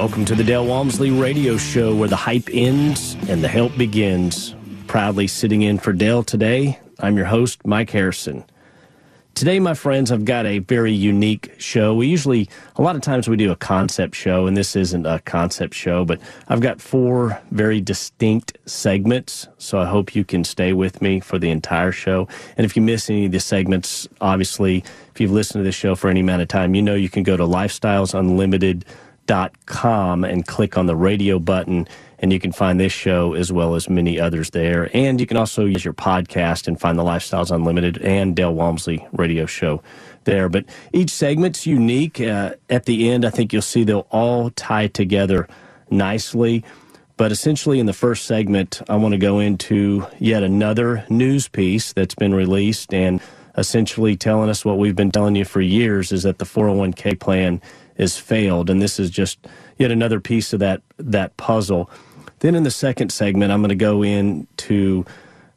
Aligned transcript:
Welcome 0.00 0.24
to 0.24 0.34
the 0.34 0.42
Del 0.42 0.64
Walmsley 0.64 1.10
Radio 1.10 1.58
Show, 1.58 1.94
where 1.94 2.08
the 2.08 2.16
hype 2.16 2.48
ends 2.50 3.18
and 3.28 3.44
the 3.44 3.48
help 3.48 3.76
begins. 3.76 4.54
Proudly 4.86 5.26
sitting 5.26 5.60
in 5.60 5.78
for 5.78 5.92
Del 5.92 6.22
today, 6.22 6.78
I'm 7.00 7.18
your 7.18 7.26
host, 7.26 7.66
Mike 7.66 7.90
Harrison. 7.90 8.46
Today, 9.34 9.60
my 9.60 9.74
friends, 9.74 10.10
I've 10.10 10.24
got 10.24 10.46
a 10.46 10.60
very 10.60 10.90
unique 10.90 11.54
show. 11.58 11.94
We 11.94 12.06
usually, 12.06 12.48
a 12.76 12.82
lot 12.82 12.96
of 12.96 13.02
times, 13.02 13.28
we 13.28 13.36
do 13.36 13.52
a 13.52 13.56
concept 13.56 14.14
show, 14.14 14.46
and 14.46 14.56
this 14.56 14.74
isn't 14.74 15.04
a 15.04 15.18
concept 15.20 15.74
show, 15.74 16.06
but 16.06 16.18
I've 16.48 16.62
got 16.62 16.80
four 16.80 17.38
very 17.50 17.82
distinct 17.82 18.56
segments. 18.64 19.48
So 19.58 19.80
I 19.80 19.84
hope 19.84 20.14
you 20.14 20.24
can 20.24 20.44
stay 20.44 20.72
with 20.72 21.02
me 21.02 21.20
for 21.20 21.38
the 21.38 21.50
entire 21.50 21.92
show. 21.92 22.26
And 22.56 22.64
if 22.64 22.74
you 22.74 22.80
miss 22.80 23.10
any 23.10 23.26
of 23.26 23.32
the 23.32 23.40
segments, 23.40 24.08
obviously, 24.22 24.82
if 25.12 25.20
you've 25.20 25.30
listened 25.30 25.60
to 25.60 25.64
this 25.64 25.74
show 25.74 25.94
for 25.94 26.08
any 26.08 26.20
amount 26.20 26.40
of 26.40 26.48
time, 26.48 26.74
you 26.74 26.80
know 26.80 26.94
you 26.94 27.10
can 27.10 27.22
go 27.22 27.36
to 27.36 27.44
Lifestyles 27.44 28.18
Unlimited 28.18 28.86
com 29.66 30.24
and 30.24 30.46
click 30.46 30.76
on 30.76 30.86
the 30.86 30.96
radio 30.96 31.38
button 31.38 31.86
and 32.20 32.32
you 32.32 32.38
can 32.38 32.52
find 32.52 32.78
this 32.78 32.92
show 32.92 33.32
as 33.34 33.50
well 33.50 33.74
as 33.74 33.88
many 33.88 34.20
others 34.20 34.50
there. 34.50 34.90
And 34.94 35.20
you 35.20 35.26
can 35.26 35.36
also 35.36 35.64
use 35.64 35.84
your 35.84 35.94
podcast 35.94 36.68
and 36.68 36.78
find 36.78 36.98
the 36.98 37.02
Lifestyles 37.02 37.50
Unlimited 37.50 37.98
and 37.98 38.36
Del 38.36 38.54
Walmsley 38.54 39.06
radio 39.12 39.46
show 39.46 39.82
there. 40.24 40.48
But 40.48 40.66
each 40.92 41.10
segment's 41.10 41.66
unique. 41.66 42.20
Uh, 42.20 42.54
at 42.68 42.84
the 42.84 43.10
end, 43.10 43.24
I 43.24 43.30
think 43.30 43.52
you'll 43.52 43.62
see 43.62 43.84
they'll 43.84 44.06
all 44.10 44.50
tie 44.50 44.88
together 44.88 45.48
nicely. 45.90 46.62
But 47.16 47.32
essentially, 47.32 47.78
in 47.78 47.86
the 47.86 47.92
first 47.92 48.26
segment, 48.26 48.82
I 48.88 48.96
want 48.96 49.12
to 49.12 49.18
go 49.18 49.38
into 49.38 50.06
yet 50.18 50.42
another 50.42 51.04
news 51.08 51.48
piece 51.48 51.92
that's 51.92 52.14
been 52.14 52.34
released 52.34 52.92
and 52.94 53.20
essentially 53.56 54.16
telling 54.16 54.48
us 54.48 54.64
what 54.64 54.78
we've 54.78 54.96
been 54.96 55.10
telling 55.10 55.36
you 55.36 55.44
for 55.44 55.60
years 55.60 56.12
is 56.12 56.22
that 56.22 56.38
the 56.38 56.44
401k 56.44 57.18
plan 57.18 57.60
is 58.00 58.16
failed. 58.16 58.70
And 58.70 58.80
this 58.80 58.98
is 58.98 59.10
just 59.10 59.46
yet 59.76 59.90
another 59.90 60.20
piece 60.20 60.52
of 60.52 60.60
that 60.60 60.82
that 60.96 61.36
puzzle. 61.36 61.90
Then 62.40 62.54
in 62.54 62.62
the 62.62 62.70
second 62.70 63.12
segment, 63.12 63.52
I'm 63.52 63.60
going 63.60 63.68
to 63.68 63.74
go 63.74 64.02
into 64.02 65.04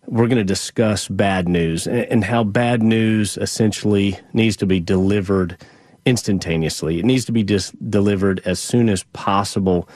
we're 0.06 0.28
going 0.28 0.38
to 0.38 0.44
discuss 0.44 1.08
bad 1.08 1.48
news 1.48 1.88
and, 1.88 2.26
how 2.26 2.44
bad 2.44 2.84
news 2.84 3.38
essentially 3.38 4.20
needs 4.34 4.58
to 4.58 4.66
be 4.66 4.82
delivered 4.82 5.58
instantaneously. 6.06 7.00
It 7.00 7.06
needs 7.06 7.24
to 7.24 7.32
be 7.32 7.42
dis- 7.42 7.72
delivered 7.72 8.42
as 8.44 8.60
soon 8.60 8.90
as 8.90 9.04
possible 9.14 9.88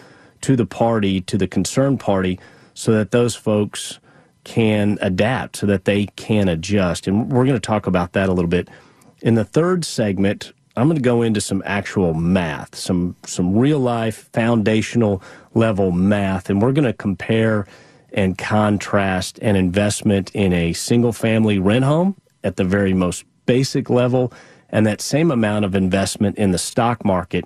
to 0.42 0.56
the 0.56 0.66
party, 0.66 1.20
to 1.20 1.38
the 1.38 1.46
concerned 1.48 2.00
party, 2.00 2.40
so 2.74 2.94
that 2.94 3.12
those 3.12 3.36
folks 3.36 4.00
can 4.46 4.98
adapt, 5.02 5.58
so 5.58 5.66
that 5.66 5.84
they 5.84 6.06
can 6.16 6.48
adjust. 6.48 7.06
And 7.06 7.30
we're 7.30 7.44
going 7.44 7.58
to 7.58 7.60
talk 7.60 7.86
about 7.86 8.14
that 8.14 8.30
a 8.30 8.34
little 8.34 8.48
bit. 8.50 8.70
In 9.22 9.36
the 9.36 9.44
third 9.44 9.84
segment, 9.84 10.54
I'm 10.78 10.88
going 10.88 10.96
to 10.98 11.02
go 11.02 11.24
into 11.24 11.42
some 11.42 11.64
actual 11.66 12.14
math, 12.14 12.76
some 12.76 13.16
some 13.26 13.58
real 13.58 13.80
life 13.80 14.30
foundational 14.32 15.24
level 15.56 15.92
math, 15.92 16.50
and 16.50 16.62
we're 16.62 16.72
going 16.72 16.86
to 16.86 16.94
compare 16.94 17.66
and 18.14 18.38
contrast 18.38 19.40
an 19.40 19.56
investment 19.56 20.32
in 20.34 20.54
a 20.54 20.74
single 20.74 21.12
family 21.12 21.58
rent 21.58 21.84
home 21.84 22.16
at 22.44 22.56
the 22.56 22.64
very 22.64 22.94
most 22.94 23.26
basic 23.48 23.90
level 23.90 24.32
and 24.70 24.86
that 24.86 25.02
same 25.02 25.32
amount 25.32 25.66
of 25.66 25.76
investment 25.76 26.38
in 26.38 26.52
the 26.52 26.58
stock 26.58 27.04
market. 27.04 27.46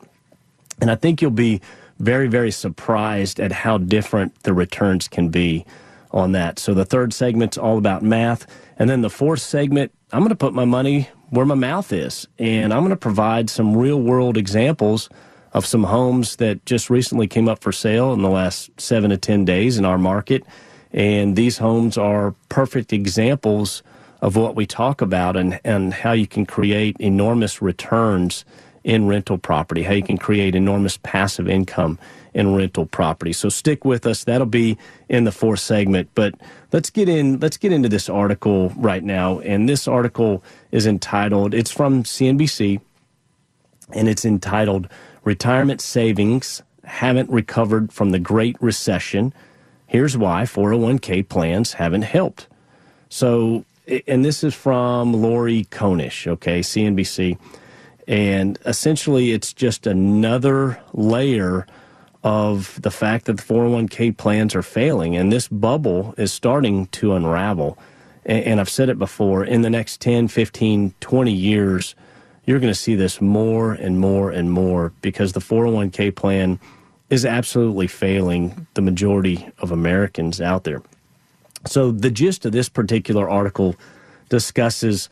And 0.82 0.92
I 0.92 0.96
think 0.96 1.22
you'll 1.22 1.32
be 1.32 1.62
very, 2.00 2.28
very 2.28 2.52
surprised 2.52 3.40
at 3.40 3.52
how 3.52 3.78
different 3.78 4.44
the 4.44 4.54
returns 4.54 5.08
can 5.08 5.30
be 5.30 5.66
on 6.12 6.34
that. 6.34 6.60
So 6.60 6.74
the 6.74 6.86
third 6.86 7.14
segment's 7.14 7.58
all 7.58 7.78
about 7.78 8.02
math. 8.02 8.46
And 8.78 8.90
then 8.90 9.02
the 9.02 9.10
fourth 9.10 9.42
segment, 9.42 9.94
I'm 10.14 10.20
going 10.20 10.30
to 10.30 10.36
put 10.36 10.54
my 10.54 10.66
money 10.66 11.10
where 11.30 11.46
my 11.46 11.56
mouth 11.56 11.94
is. 11.94 12.28
And 12.38 12.74
I'm 12.74 12.82
going 12.82 12.90
to 12.90 12.98
provide 12.98 13.50
some 13.50 13.76
real 13.76 14.02
world 14.02 14.38
examples 14.38 15.10
of 15.54 15.66
some 15.66 15.84
homes 15.84 16.38
that 16.38 16.66
just 16.66 16.90
recently 16.90 17.28
came 17.28 17.48
up 17.48 17.62
for 17.62 17.72
sale 17.72 18.14
in 18.14 18.22
the 18.22 18.30
last 18.30 18.70
seven 18.80 19.10
to 19.10 19.18
10 19.18 19.46
days 19.46 19.78
in 19.78 19.86
our 19.86 19.98
market. 19.98 20.44
And 20.92 21.36
these 21.36 21.58
homes 21.58 21.98
are 21.98 22.36
perfect 22.50 22.92
examples 22.92 23.84
of 24.22 24.36
what 24.36 24.56
we 24.56 24.66
talk 24.66 25.02
about 25.02 25.38
and, 25.38 25.60
and 25.64 25.94
how 25.94 26.12
you 26.12 26.28
can 26.28 26.46
create 26.46 26.98
enormous 27.00 27.62
returns 27.62 28.44
in 28.84 29.08
rental 29.08 29.38
property, 29.38 29.84
how 29.84 29.94
you 29.94 30.04
can 30.04 30.18
create 30.18 30.56
enormous 30.56 30.98
passive 30.98 31.48
income 31.48 31.98
in 32.34 32.56
rental 32.56 32.86
property. 32.86 33.34
So 33.34 33.50
stick 33.50 33.84
with 33.84 34.06
us. 34.06 34.24
That'll 34.24 34.46
be 34.46 34.78
in 35.10 35.26
the 35.26 35.32
fourth 35.32 35.60
segment. 35.60 36.10
But 36.16 36.36
let's 36.72 36.90
get 36.90 37.10
in 37.10 37.40
let's 37.40 37.58
get 37.58 37.72
into 37.72 37.90
this 37.90 38.10
article 38.10 38.70
right 38.78 39.04
now. 39.04 39.40
And 39.40 39.68
this 39.68 39.88
article 39.88 40.44
is 40.72 40.86
entitled 40.86 41.54
it's 41.54 41.72
from 41.72 42.04
CNBC 42.04 42.80
and 43.94 44.08
it's 44.08 44.26
entitled 44.26 44.88
Retirement 45.24 45.82
Savings 45.82 46.62
Haven't 46.84 47.30
Recovered 47.30 47.92
from 47.92 48.12
the 48.12 48.20
Great 48.20 48.56
Recession. 48.62 49.34
Here's 49.88 50.18
why 50.18 50.44
401k 50.44 51.28
plans 51.28 51.74
haven't 51.74 52.04
helped. 52.04 52.48
So 53.10 53.66
and 54.08 54.24
this 54.24 54.44
is 54.44 54.54
from 54.54 55.14
Lorie 55.14 55.66
Konish, 55.66 56.28
okay, 56.28 56.62
CNBC. 56.62 57.38
And 58.08 58.58
essentially, 58.66 59.32
it's 59.32 59.54
just 59.54 59.86
another 59.86 60.82
layer 60.94 61.66
of 62.24 62.80
the 62.82 62.92
fact 62.92 63.26
that 63.26 63.38
the 63.38 63.44
401k 63.44 64.16
plans 64.16 64.54
are 64.56 64.62
failing. 64.62 65.16
And 65.16 65.32
this 65.32 65.48
bubble 65.48 66.14
is 66.18 66.32
starting 66.32 66.88
to 66.88 67.14
unravel. 67.14 67.78
And, 68.26 68.44
and 68.46 68.60
I've 68.60 68.70
said 68.70 68.90
it 68.90 69.00
before 69.00 69.44
in 69.44 69.62
the 69.62 69.70
next 69.70 70.02
10, 70.02 70.28
15, 70.28 70.94
20 71.00 71.32
years, 71.32 71.96
you're 72.46 72.60
going 72.60 72.74
to 72.74 72.80
see 72.80 72.96
this 72.96 73.22
more 73.22 73.74
and 73.74 74.00
more 74.00 74.32
and 74.32 74.52
more 74.52 74.94
because 75.02 75.34
the 75.34 75.40
401k 75.40 76.16
plan 76.16 76.60
is 77.10 77.26
absolutely 77.26 77.88
failing 77.88 78.68
the 78.74 78.82
majority 78.82 79.50
of 79.60 79.72
Americans 79.72 80.40
out 80.40 80.64
there. 80.64 80.82
So, 81.66 81.92
the 81.92 82.10
gist 82.10 82.46
of 82.46 82.54
this 82.54 82.70
particular 82.70 83.30
article 83.30 83.76
discusses 84.30 85.10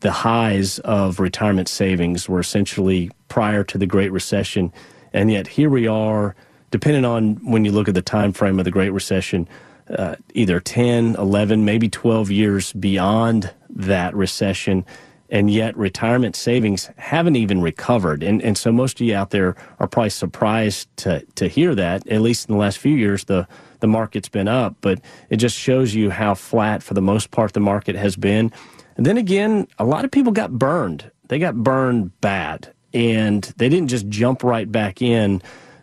the 0.00 0.10
highs 0.10 0.80
of 0.80 1.20
retirement 1.20 1.68
savings 1.68 2.28
were 2.28 2.40
essentially 2.40 3.10
prior 3.28 3.62
to 3.64 3.78
the 3.78 3.86
Great 3.86 4.10
Recession. 4.10 4.72
And 5.12 5.30
yet 5.30 5.46
here 5.46 5.70
we 5.70 5.86
are 5.86 6.34
depending 6.72 7.04
on 7.04 7.36
when 7.48 7.64
you 7.64 7.70
look 7.70 7.86
at 7.86 7.94
the 7.94 8.02
time 8.02 8.32
frame 8.32 8.58
of 8.58 8.64
the 8.64 8.72
Great 8.72 8.90
Recession, 8.90 9.46
uh, 9.88 10.16
either 10.34 10.58
10, 10.58 11.14
11, 11.16 11.64
maybe 11.64 11.88
12 11.88 12.30
years 12.32 12.72
beyond 12.72 13.52
that 13.70 14.14
recession. 14.16 14.84
and 15.30 15.50
yet 15.50 15.74
retirement 15.78 16.36
savings 16.36 16.90
haven't 16.98 17.36
even 17.36 17.62
recovered. 17.62 18.22
And 18.22 18.42
and 18.42 18.56
so 18.58 18.70
most 18.70 19.00
of 19.00 19.06
you 19.06 19.14
out 19.14 19.30
there 19.30 19.56
are 19.80 19.88
probably 19.88 20.10
surprised 20.10 20.94
to 20.98 21.24
to 21.36 21.48
hear 21.48 21.74
that. 21.74 22.06
At 22.06 22.20
least 22.20 22.48
in 22.48 22.54
the 22.54 22.60
last 22.60 22.76
few 22.78 22.94
years, 22.94 23.24
the 23.24 23.48
the 23.80 23.86
market's 23.86 24.28
been 24.28 24.46
up, 24.46 24.76
but 24.82 25.00
it 25.30 25.36
just 25.36 25.56
shows 25.56 25.94
you 25.94 26.10
how 26.10 26.34
flat 26.34 26.82
for 26.82 26.92
the 26.92 27.00
most 27.00 27.30
part 27.30 27.54
the 27.54 27.60
market 27.60 27.96
has 27.96 28.14
been. 28.14 28.52
And 28.96 29.06
then 29.06 29.16
again, 29.16 29.66
a 29.78 29.86
lot 29.86 30.04
of 30.04 30.10
people 30.10 30.32
got 30.32 30.52
burned. 30.52 31.10
They 31.28 31.38
got 31.38 31.56
burned 31.56 32.20
bad, 32.20 32.70
and 32.92 33.42
they 33.56 33.70
didn't 33.70 33.88
just 33.88 34.08
jump 34.10 34.44
right 34.44 34.70
back 34.70 35.00
in 35.00 35.40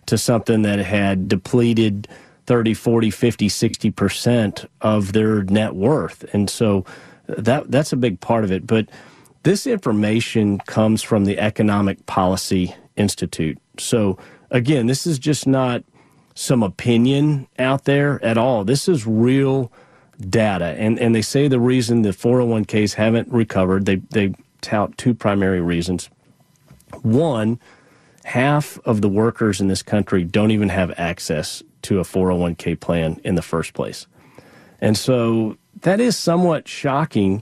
to 0.10 0.18
something 0.18 0.64
that 0.64 0.80
had 0.80 1.28
depleted 1.28 2.08
30, 2.48 2.74
40, 2.74 3.12
50, 3.12 3.48
60% 3.48 4.68
of 4.82 5.14
their 5.14 5.44
net 5.44 5.76
worth. 5.76 6.26
And 6.34 6.50
so 6.50 6.84
that 7.28 7.70
that's 7.70 7.94
a 7.94 7.98
big 7.98 8.20
part 8.20 8.44
of 8.44 8.52
it, 8.52 8.66
but 8.66 8.90
this 9.44 9.68
information 9.68 10.58
comes 10.60 11.04
from 11.04 11.26
the 11.26 11.38
Economic 11.38 12.06
Policy 12.08 12.76
Institute. 12.98 13.58
So, 13.78 14.18
again, 14.50 14.88
this 14.88 15.08
is 15.08 15.20
just 15.20 15.48
not 15.48 15.84
some 16.34 16.64
opinion 16.64 17.48
out 17.60 17.86
there 17.86 18.24
at 18.26 18.38
all. 18.38 18.64
This 18.64 18.90
is 18.90 19.06
real 19.06 19.72
data. 20.20 20.76
And, 20.78 21.00
and 21.00 21.14
they 21.14 21.22
say 21.22 21.48
the 21.48 21.60
reason 21.60 22.02
the 22.02 22.10
401ks 22.10 22.96
haven't 22.96 23.32
recovered, 23.32 23.86
they, 23.86 23.98
they 23.98 24.34
tout 24.62 24.98
two 24.98 25.14
primary 25.14 25.62
reasons. 25.62 26.10
One, 27.02 27.60
half 28.30 28.78
of 28.86 29.02
the 29.02 29.10
workers 29.10 29.60
in 29.60 29.70
this 29.70 29.81
country 29.81 30.24
don't 30.24 30.52
even 30.52 30.70
have 30.70 30.94
access 30.98 31.64
to 31.81 32.00
a 32.00 32.04
401k 32.04 32.80
plan 32.80 33.20
in 33.24 33.34
the 33.34 33.42
first 33.42 33.74
place. 33.74 34.06
And 34.80 34.96
so 34.96 35.58
that 35.81 36.00
is 36.00 36.16
somewhat 36.16 36.68
shocking 36.68 37.42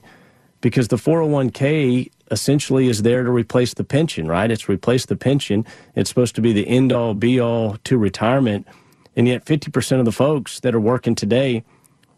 because 0.62 0.88
the 0.88 0.96
401k 0.96 2.10
essentially 2.30 2.88
is 2.88 3.02
there 3.02 3.22
to 3.22 3.30
replace 3.30 3.74
the 3.74 3.84
pension, 3.84 4.26
right? 4.26 4.50
It's 4.50 4.66
replaced 4.66 5.08
the 5.08 5.16
pension. 5.16 5.66
It's 5.94 6.08
supposed 6.08 6.34
to 6.36 6.40
be 6.40 6.54
the 6.54 6.66
end 6.66 6.90
all 6.90 7.12
be 7.12 7.38
all 7.38 7.76
to 7.84 7.98
retirement. 7.98 8.66
And 9.14 9.28
yet 9.28 9.44
50% 9.44 9.98
of 9.98 10.06
the 10.06 10.12
folks 10.12 10.60
that 10.60 10.74
are 10.74 10.80
working 10.80 11.14
today 11.14 11.64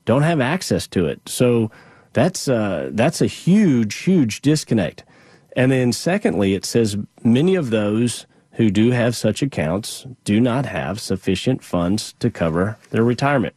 don't 0.05 0.23
have 0.23 0.41
access 0.41 0.87
to 0.89 1.07
it. 1.07 1.21
So 1.29 1.73
that's 2.13 2.47
uh, 2.47 2.91
that's 2.93 3.21
a 3.21 3.27
huge, 3.27 3.97
huge 3.97 4.43
disconnect. 4.43 5.03
And 5.57 5.73
then 5.73 5.93
secondly, 5.93 6.55
it 6.55 6.65
says 6.65 6.97
many 7.25 7.57
of 7.57 7.71
those 7.71 8.27
who 8.61 8.71
do 8.71 8.91
have 8.91 9.17
such 9.17 9.41
accounts 9.41 10.07
do 10.23 10.39
not 10.39 10.67
have 10.67 11.01
sufficient 11.01 11.65
funds 11.65 12.13
to 12.19 12.31
cover 12.31 12.77
their 12.91 13.03
retirement. 13.03 13.55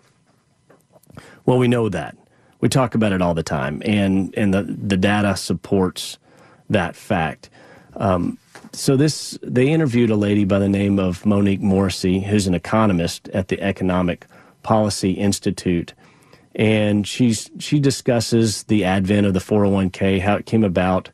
Well, 1.46 1.58
we 1.58 1.68
know 1.68 1.90
that 1.90 2.16
we 2.62 2.70
talk 2.70 2.96
about 2.96 3.12
it 3.12 3.22
all 3.22 3.34
the 3.34 3.44
time, 3.44 3.82
and 3.86 4.34
and 4.38 4.54
the 4.54 4.64
the 4.64 4.96
data 4.96 5.36
supports 5.36 6.20
that 6.70 6.96
fact. 6.96 7.50
Um, 7.98 8.38
so 8.72 8.96
this 8.96 9.38
they 9.44 9.68
interviewed 9.68 10.10
a 10.10 10.16
lady 10.16 10.46
by 10.46 10.60
the 10.60 10.70
name 10.70 11.00
of 11.00 11.26
Monique 11.26 11.60
Morrissey, 11.60 12.22
who's 12.22 12.48
an 12.48 12.54
economist 12.54 13.28
at 13.34 13.50
the 13.50 13.62
Economic 13.62 14.26
Policy 14.62 15.12
Institute, 15.12 15.94
and 16.56 17.06
she's 17.06 17.52
she 17.60 17.78
discusses 17.78 18.64
the 18.64 18.86
advent 18.86 19.28
of 19.28 19.34
the 19.34 19.42
401k, 19.42 20.22
how 20.22 20.38
it 20.38 20.46
came 20.46 20.64
about 20.64 21.10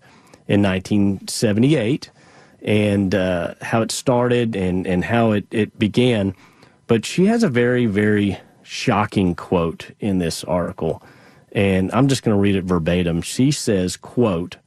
in 0.47 0.61
1978, 0.61 2.11
and 2.61 3.15
uh, 3.15 3.55
how 3.61 3.81
it 3.81 3.91
started 3.91 4.55
and 4.55 4.85
and 4.85 5.05
how 5.05 5.31
it 5.31 5.45
it 5.51 5.77
began. 5.79 6.35
But 6.87 7.05
she 7.05 7.25
has 7.25 7.43
a 7.43 7.49
very 7.49 7.85
very 7.85 8.37
shocking 8.63 9.35
quote 9.35 9.91
in 9.99 10.19
this 10.19 10.43
article 10.43 11.01
and 11.51 11.91
I'm 11.91 12.07
just 12.07 12.23
going 12.23 12.35
to 12.35 12.41
read 12.41 12.55
it 12.55 12.63
verbatim. 12.63 13.21
She 13.21 13.51
says, 13.51 13.97
quote, 13.97 14.57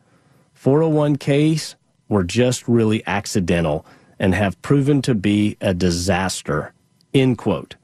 401ks 0.60 1.74
were 2.08 2.24
just 2.24 2.68
really 2.68 3.06
accidental 3.06 3.86
and 4.18 4.34
have 4.34 4.60
proven 4.62 5.02
to 5.02 5.14
be 5.14 5.56
a 5.60 5.74
disaster, 5.74 6.72
end 7.14 7.38
quote. 7.38 7.76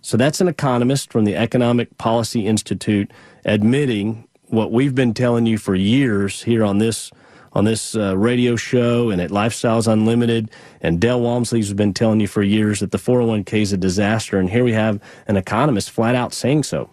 So 0.00 0.16
that's 0.16 0.40
an 0.40 0.48
economist 0.48 1.10
from 1.10 1.24
the 1.24 1.36
Economic 1.36 1.96
Policy 1.98 2.46
Institute 2.46 3.10
admitting 3.44 4.28
what 4.46 4.70
we've 4.70 4.94
been 4.94 5.14
telling 5.14 5.46
you 5.46 5.58
for 5.58 5.74
years 5.74 6.42
here 6.42 6.64
on 6.64 6.78
this 6.78 7.10
on 7.54 7.64
this 7.64 7.94
uh, 7.94 8.16
radio 8.16 8.56
show 8.56 9.10
and 9.10 9.20
at 9.20 9.30
Lifestyles 9.30 9.90
Unlimited. 9.90 10.50
And 10.80 11.00
Del 11.00 11.20
Walmsley's 11.20 11.72
been 11.72 11.94
telling 11.94 12.20
you 12.20 12.26
for 12.26 12.42
years 12.42 12.80
that 12.80 12.90
the 12.90 12.98
401k 12.98 13.62
is 13.62 13.72
a 13.72 13.76
disaster. 13.76 14.38
And 14.38 14.50
here 14.50 14.64
we 14.64 14.72
have 14.72 15.00
an 15.26 15.36
economist 15.36 15.90
flat 15.90 16.14
out 16.14 16.32
saying 16.32 16.64
so. 16.64 16.90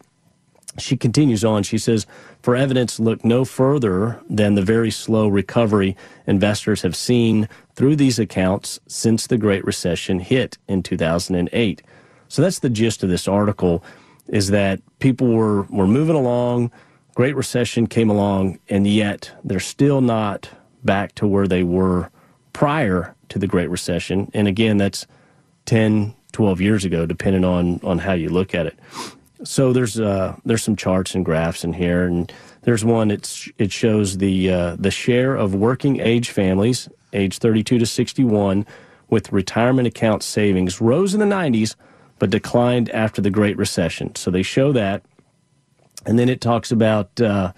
She 0.77 0.95
continues 0.95 1.43
on. 1.43 1.63
She 1.63 1.77
says, 1.77 2.05
for 2.41 2.55
evidence, 2.55 2.99
look 2.99 3.25
no 3.25 3.43
further 3.43 4.21
than 4.29 4.55
the 4.55 4.61
very 4.61 4.89
slow 4.89 5.27
recovery 5.27 5.97
investors 6.27 6.81
have 6.83 6.95
seen 6.95 7.49
through 7.75 7.97
these 7.97 8.19
accounts 8.19 8.79
since 8.87 9.27
the 9.27 9.37
Great 9.37 9.65
Recession 9.65 10.19
hit 10.19 10.57
in 10.67 10.81
2008. 10.81 11.81
So 12.29 12.41
that's 12.41 12.59
the 12.59 12.69
gist 12.69 13.03
of 13.03 13.09
this 13.09 13.27
article 13.27 13.83
is 14.27 14.49
that 14.51 14.79
people 14.99 15.27
were, 15.27 15.63
were 15.63 15.87
moving 15.87 16.15
along, 16.15 16.71
Great 17.21 17.35
Recession 17.35 17.85
came 17.85 18.09
along, 18.09 18.57
and 18.67 18.87
yet 18.87 19.31
they're 19.43 19.59
still 19.59 20.01
not 20.01 20.49
back 20.83 21.13
to 21.13 21.27
where 21.27 21.47
they 21.47 21.61
were 21.61 22.09
prior 22.51 23.15
to 23.29 23.37
the 23.37 23.45
Great 23.45 23.69
Recession. 23.69 24.31
And 24.33 24.47
again, 24.47 24.77
that's 24.77 25.05
10, 25.65 26.15
12 26.31 26.61
years 26.61 26.83
ago, 26.83 27.05
depending 27.05 27.45
on, 27.45 27.79
on 27.83 27.99
how 27.99 28.13
you 28.13 28.29
look 28.29 28.55
at 28.55 28.65
it. 28.65 28.79
So 29.43 29.71
there's 29.71 29.99
uh, 29.99 30.35
there's 30.45 30.63
some 30.63 30.75
charts 30.75 31.13
and 31.13 31.23
graphs 31.23 31.63
in 31.63 31.73
here, 31.73 32.05
and 32.05 32.33
there's 32.63 32.83
one. 32.83 33.11
It's 33.11 33.47
it 33.59 33.71
shows 33.71 34.17
the 34.17 34.51
uh, 34.51 34.75
the 34.79 34.89
share 34.89 35.35
of 35.35 35.53
working 35.53 35.99
age 35.99 36.31
families, 36.31 36.89
age 37.13 37.37
32 37.37 37.77
to 37.77 37.85
61, 37.85 38.65
with 39.11 39.31
retirement 39.31 39.87
account 39.87 40.23
savings 40.23 40.81
rose 40.81 41.13
in 41.13 41.19
the 41.19 41.27
90s, 41.27 41.75
but 42.17 42.31
declined 42.31 42.89
after 42.89 43.21
the 43.21 43.29
Great 43.29 43.57
Recession. 43.57 44.15
So 44.15 44.31
they 44.31 44.41
show 44.41 44.71
that, 44.71 45.03
and 46.05 46.17
then 46.17 46.29
it 46.29 46.41
talks 46.41 46.71
about 46.71 47.19
uh, 47.21 47.53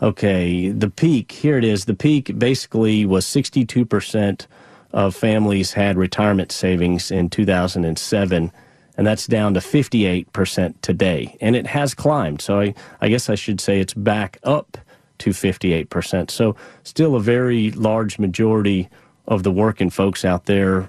okay, 0.00 0.70
the 0.70 0.90
peak. 0.90 1.32
Here 1.32 1.58
it 1.58 1.64
is. 1.64 1.84
The 1.84 1.94
peak 1.94 2.38
basically 2.38 3.04
was 3.04 3.26
62 3.26 3.84
percent 3.84 4.46
of 4.92 5.14
families 5.14 5.72
had 5.72 5.96
retirement 5.96 6.52
savings 6.52 7.10
in 7.10 7.30
2007 7.30 8.52
and 8.96 9.06
that's 9.06 9.26
down 9.26 9.54
to 9.54 9.60
58% 9.60 10.74
today. 10.82 11.36
And 11.40 11.56
it 11.56 11.66
has 11.66 11.94
climbed. 11.94 12.42
So 12.42 12.60
I, 12.60 12.74
I 13.00 13.08
guess 13.08 13.30
I 13.30 13.34
should 13.34 13.60
say 13.60 13.80
it's 13.80 13.94
back 13.94 14.38
up 14.42 14.76
to 15.18 15.30
58%. 15.30 16.30
So 16.30 16.56
still 16.82 17.16
a 17.16 17.20
very 17.20 17.70
large 17.70 18.18
majority 18.18 18.88
of 19.26 19.44
the 19.44 19.52
working 19.52 19.88
folks 19.88 20.24
out 20.24 20.46
there 20.46 20.88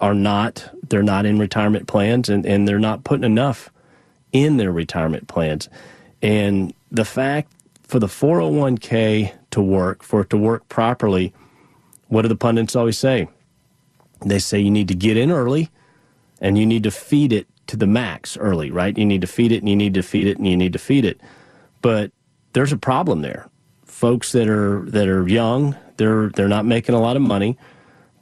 are 0.00 0.14
not 0.14 0.68
they're 0.88 1.02
not 1.02 1.26
in 1.26 1.38
retirement 1.38 1.88
plans 1.88 2.28
and, 2.28 2.46
and 2.46 2.68
they're 2.68 2.78
not 2.78 3.02
putting 3.02 3.24
enough 3.24 3.70
in 4.32 4.56
their 4.56 4.70
retirement 4.70 5.26
plans. 5.26 5.68
And 6.24 6.72
the 6.90 7.04
fact 7.04 7.52
for 7.82 7.98
the 7.98 8.06
401k 8.06 9.34
to 9.50 9.60
work, 9.60 10.02
for 10.02 10.22
it 10.22 10.30
to 10.30 10.38
work 10.38 10.66
properly, 10.70 11.34
what 12.08 12.22
do 12.22 12.28
the 12.28 12.34
pundits 12.34 12.74
always 12.74 12.96
say? 12.96 13.28
They 14.24 14.38
say 14.38 14.58
you 14.58 14.70
need 14.70 14.88
to 14.88 14.94
get 14.94 15.18
in 15.18 15.30
early 15.30 15.68
and 16.40 16.56
you 16.56 16.64
need 16.64 16.82
to 16.84 16.90
feed 16.90 17.30
it 17.30 17.46
to 17.66 17.76
the 17.76 17.86
max 17.86 18.38
early, 18.38 18.70
right? 18.70 18.96
You 18.96 19.04
need 19.04 19.20
to 19.20 19.26
feed 19.26 19.52
it 19.52 19.58
and 19.58 19.68
you 19.68 19.76
need 19.76 19.92
to 19.94 20.02
feed 20.02 20.26
it 20.26 20.38
and 20.38 20.48
you 20.48 20.56
need 20.56 20.72
to 20.72 20.78
feed 20.78 21.04
it. 21.04 21.20
But 21.82 22.10
there's 22.54 22.72
a 22.72 22.78
problem 22.78 23.20
there. 23.20 23.50
Folks 23.84 24.32
that 24.32 24.48
are 24.48 24.82
that 24.86 25.08
are 25.08 25.28
young, 25.28 25.76
they're 25.98 26.30
they're 26.30 26.48
not 26.48 26.64
making 26.64 26.94
a 26.94 27.00
lot 27.00 27.16
of 27.16 27.22
money. 27.22 27.58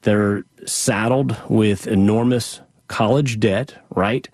They're 0.02 0.42
saddled 0.66 1.36
with 1.48 1.86
enormous 1.86 2.60
college 2.88 3.38
debt, 3.38 3.76
right? 3.90 4.28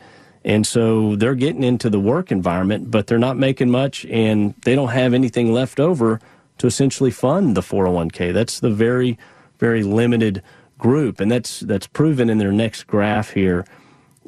And 0.44 0.66
so 0.66 1.16
they're 1.16 1.34
getting 1.34 1.64
into 1.64 1.90
the 1.90 2.00
work 2.00 2.30
environment, 2.30 2.90
but 2.90 3.06
they're 3.06 3.18
not 3.18 3.36
making 3.36 3.70
much 3.70 4.04
and 4.06 4.54
they 4.62 4.74
don't 4.74 4.90
have 4.90 5.14
anything 5.14 5.52
left 5.52 5.80
over 5.80 6.20
to 6.58 6.66
essentially 6.66 7.10
fund 7.10 7.56
the 7.56 7.60
401k. 7.60 8.32
That's 8.32 8.60
the 8.60 8.70
very 8.70 9.18
very 9.58 9.82
limited 9.82 10.42
group, 10.78 11.20
and 11.20 11.30
that's 11.30 11.60
that's 11.60 11.86
proven 11.86 12.30
in 12.30 12.38
their 12.38 12.52
next 12.52 12.86
graph 12.86 13.30
here 13.30 13.64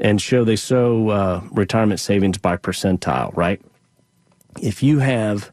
and 0.01 0.21
show 0.21 0.45
they 0.45 0.57
show 0.57 1.11
uh, 1.11 1.43
retirement 1.53 2.01
savings 2.01 2.39
by 2.39 2.57
percentile, 2.57 3.37
right? 3.37 3.61
If 4.61 4.83
you 4.83 4.99
have 5.01 5.53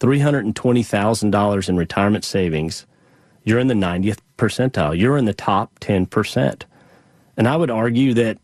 $320,000 0.00 1.68
in 1.68 1.76
retirement 1.76 2.24
savings, 2.24 2.86
you're 3.42 3.58
in 3.58 3.66
the 3.66 3.74
90th 3.74 4.18
percentile. 4.36 4.96
You're 4.96 5.18
in 5.18 5.24
the 5.24 5.34
top 5.34 5.80
10%. 5.80 6.62
And 7.36 7.48
I 7.48 7.56
would 7.56 7.70
argue 7.70 8.14
that 8.14 8.38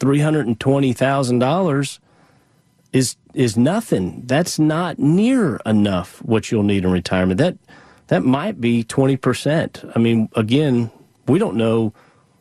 $320,000 0.00 1.98
is 2.92 3.16
is 3.32 3.56
nothing. 3.56 4.22
That's 4.26 4.58
not 4.58 4.98
near 4.98 5.60
enough 5.64 6.20
what 6.22 6.50
you'll 6.50 6.64
need 6.64 6.84
in 6.84 6.90
retirement. 6.90 7.38
That 7.38 7.56
that 8.08 8.24
might 8.24 8.60
be 8.60 8.82
20%. 8.82 9.92
I 9.94 9.98
mean, 10.00 10.28
again, 10.34 10.90
we 11.28 11.38
don't 11.38 11.54
know 11.54 11.92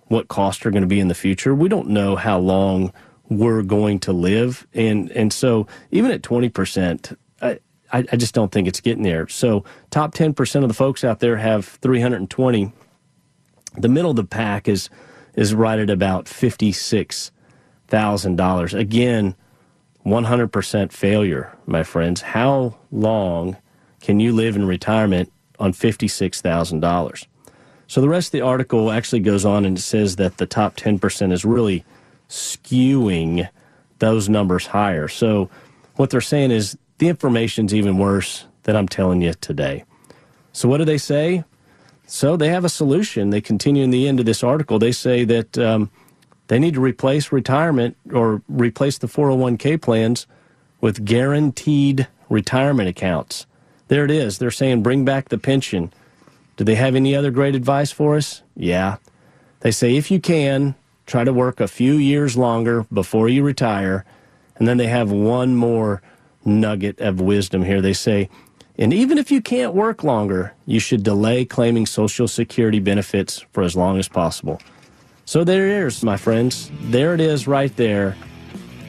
what 0.07 0.27
costs 0.27 0.65
are 0.65 0.71
going 0.71 0.81
to 0.81 0.87
be 0.87 0.99
in 0.99 1.07
the 1.07 1.13
future. 1.13 1.53
We 1.53 1.69
don't 1.69 1.89
know 1.89 2.15
how 2.15 2.39
long 2.39 2.91
we're 3.29 3.61
going 3.61 3.99
to 3.99 4.11
live, 4.11 4.65
and 4.73 5.11
and 5.11 5.31
so 5.31 5.67
even 5.91 6.09
at 6.09 6.23
twenty 6.23 6.49
percent, 6.49 7.11
I 7.41 7.59
I, 7.91 8.01
just 8.15 8.33
don't 8.33 8.51
think 8.51 8.67
it's 8.67 8.81
getting 8.81 9.03
there. 9.03 9.27
So, 9.27 9.63
top 9.89 10.13
10% 10.13 10.61
of 10.61 10.67
the 10.67 10.73
folks 10.73 11.03
out 11.03 11.19
there 11.19 11.37
have 11.37 11.65
320. 11.65 12.71
The 13.77 13.89
middle 13.89 14.11
of 14.11 14.15
the 14.15 14.23
pack 14.23 14.67
is 14.67 14.89
is 15.35 15.53
right 15.53 15.79
at 15.79 15.89
about 15.89 16.27
$56,000. 17.89 18.77
Again, 18.77 19.35
100% 20.05 20.91
failure, 20.91 21.57
my 21.65 21.83
friends. 21.83 22.21
How 22.21 22.77
long 22.91 23.57
can 24.01 24.19
you 24.19 24.33
live 24.33 24.55
in 24.55 24.65
retirement 24.65 25.31
on 25.59 25.73
$56,000? 25.73 27.27
So 27.87 28.01
the 28.01 28.09
rest 28.09 28.27
of 28.27 28.31
the 28.33 28.41
article 28.41 28.91
actually 28.91 29.21
goes 29.21 29.45
on 29.45 29.65
and 29.65 29.79
says 29.79 30.15
that 30.17 30.37
the 30.37 30.45
top 30.45 30.77
10% 30.77 31.31
is 31.31 31.43
really 31.43 31.83
skewing 32.29 33.49
those 33.97 34.29
numbers 34.29 34.67
higher. 34.67 35.07
So 35.07 35.49
what 35.95 36.09
they're 36.11 36.21
saying 36.21 36.51
is 36.51 36.77
the 36.99 37.07
information's 37.07 37.73
even 37.73 37.97
worse 37.97 38.45
than 38.63 38.75
I'm 38.75 38.87
telling 38.87 39.21
you 39.21 39.33
today. 39.33 39.83
So 40.53 40.69
what 40.69 40.77
do 40.77 40.85
they 40.85 40.97
say? 40.97 41.43
So 42.05 42.37
they 42.37 42.49
have 42.49 42.65
a 42.65 42.69
solution. 42.69 43.31
They 43.31 43.41
continue 43.41 43.83
in 43.83 43.91
the 43.91 44.07
end 44.07 44.19
of 44.19 44.25
this 44.25 44.43
article. 44.43 44.79
They 44.79 44.91
say 44.91 45.25
that 45.25 45.57
um, 45.57 45.91
they 46.49 46.59
need 46.59 46.73
to 46.73 46.81
replace 46.81 47.31
retirement 47.31 47.95
or 48.11 48.41
replace 48.49 48.97
the 48.97 49.07
401k 49.07 49.81
plans 49.81 50.27
with 50.81 51.05
guaranteed 51.05 52.07
retirement 52.27 52.89
accounts. 52.89 53.45
There 53.87 54.03
it 54.03 54.11
is. 54.11 54.37
They're 54.37 54.51
saying 54.51 54.83
bring 54.83 55.05
back 55.05 55.29
the 55.29 55.37
pension. 55.37 55.93
Do 56.57 56.63
they 56.63 56.75
have 56.75 56.95
any 56.95 57.15
other 57.15 57.31
great 57.31 57.55
advice 57.55 57.91
for 57.91 58.17
us? 58.17 58.41
Yeah. 58.55 58.97
They 59.61 59.71
say 59.71 59.95
if 59.95 60.09
you 60.11 60.19
can, 60.19 60.75
try 61.05 61.23
to 61.23 61.31
work 61.31 61.59
a 61.59 61.67
few 61.67 61.93
years 61.93 62.35
longer 62.35 62.85
before 62.91 63.29
you 63.29 63.43
retire. 63.43 64.03
And 64.55 64.67
then 64.67 64.77
they 64.77 64.87
have 64.87 65.11
one 65.11 65.55
more 65.55 66.01
nugget 66.43 66.99
of 66.99 67.21
wisdom 67.21 67.63
here. 67.63 67.81
They 67.81 67.93
say 67.93 68.29
and 68.79 68.93
even 68.93 69.17
if 69.17 69.29
you 69.29 69.41
can't 69.41 69.73
work 69.73 70.05
longer, 70.05 70.53
you 70.65 70.79
should 70.79 71.03
delay 71.03 71.43
claiming 71.43 71.85
Social 71.85 72.29
Security 72.29 72.79
benefits 72.79 73.45
for 73.51 73.61
as 73.61 73.75
long 73.75 73.99
as 73.99 74.07
possible. 74.07 74.61
So 75.29 75.43
there 75.43 75.67
it 75.67 75.85
is, 75.85 76.03
my 76.03 76.17
friends. 76.17 76.71
There 76.85 77.13
it 77.13 77.21
is 77.21 77.47
right 77.47 77.75
there 77.75 78.17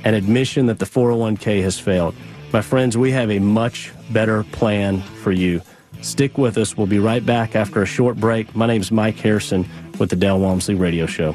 an 0.04 0.14
admission 0.14 0.64
that 0.68 0.78
the 0.78 0.87
401k 0.87 1.62
has 1.62 1.78
failed. 1.78 2.14
My 2.50 2.62
friends, 2.62 2.97
we 2.97 3.11
have 3.11 3.30
a 3.30 3.38
much 3.38 3.92
better 4.09 4.44
plan 4.44 5.02
for 5.02 5.32
you. 5.32 5.61
Stick 6.00 6.38
with 6.38 6.56
us. 6.56 6.78
We'll 6.78 6.87
be 6.87 6.99
right 6.99 7.26
back 7.26 7.54
after 7.54 7.82
a 7.82 7.87
short 7.87 8.16
break. 8.16 8.56
My 8.56 8.66
name 8.66 8.80
is 8.80 8.90
Mike 8.90 9.18
Harrison 9.18 9.68
with 9.99 10.09
the 10.09 10.16
Del 10.16 10.40
Walmsley 10.40 10.76
Radio 10.76 11.04
Show. 11.04 11.35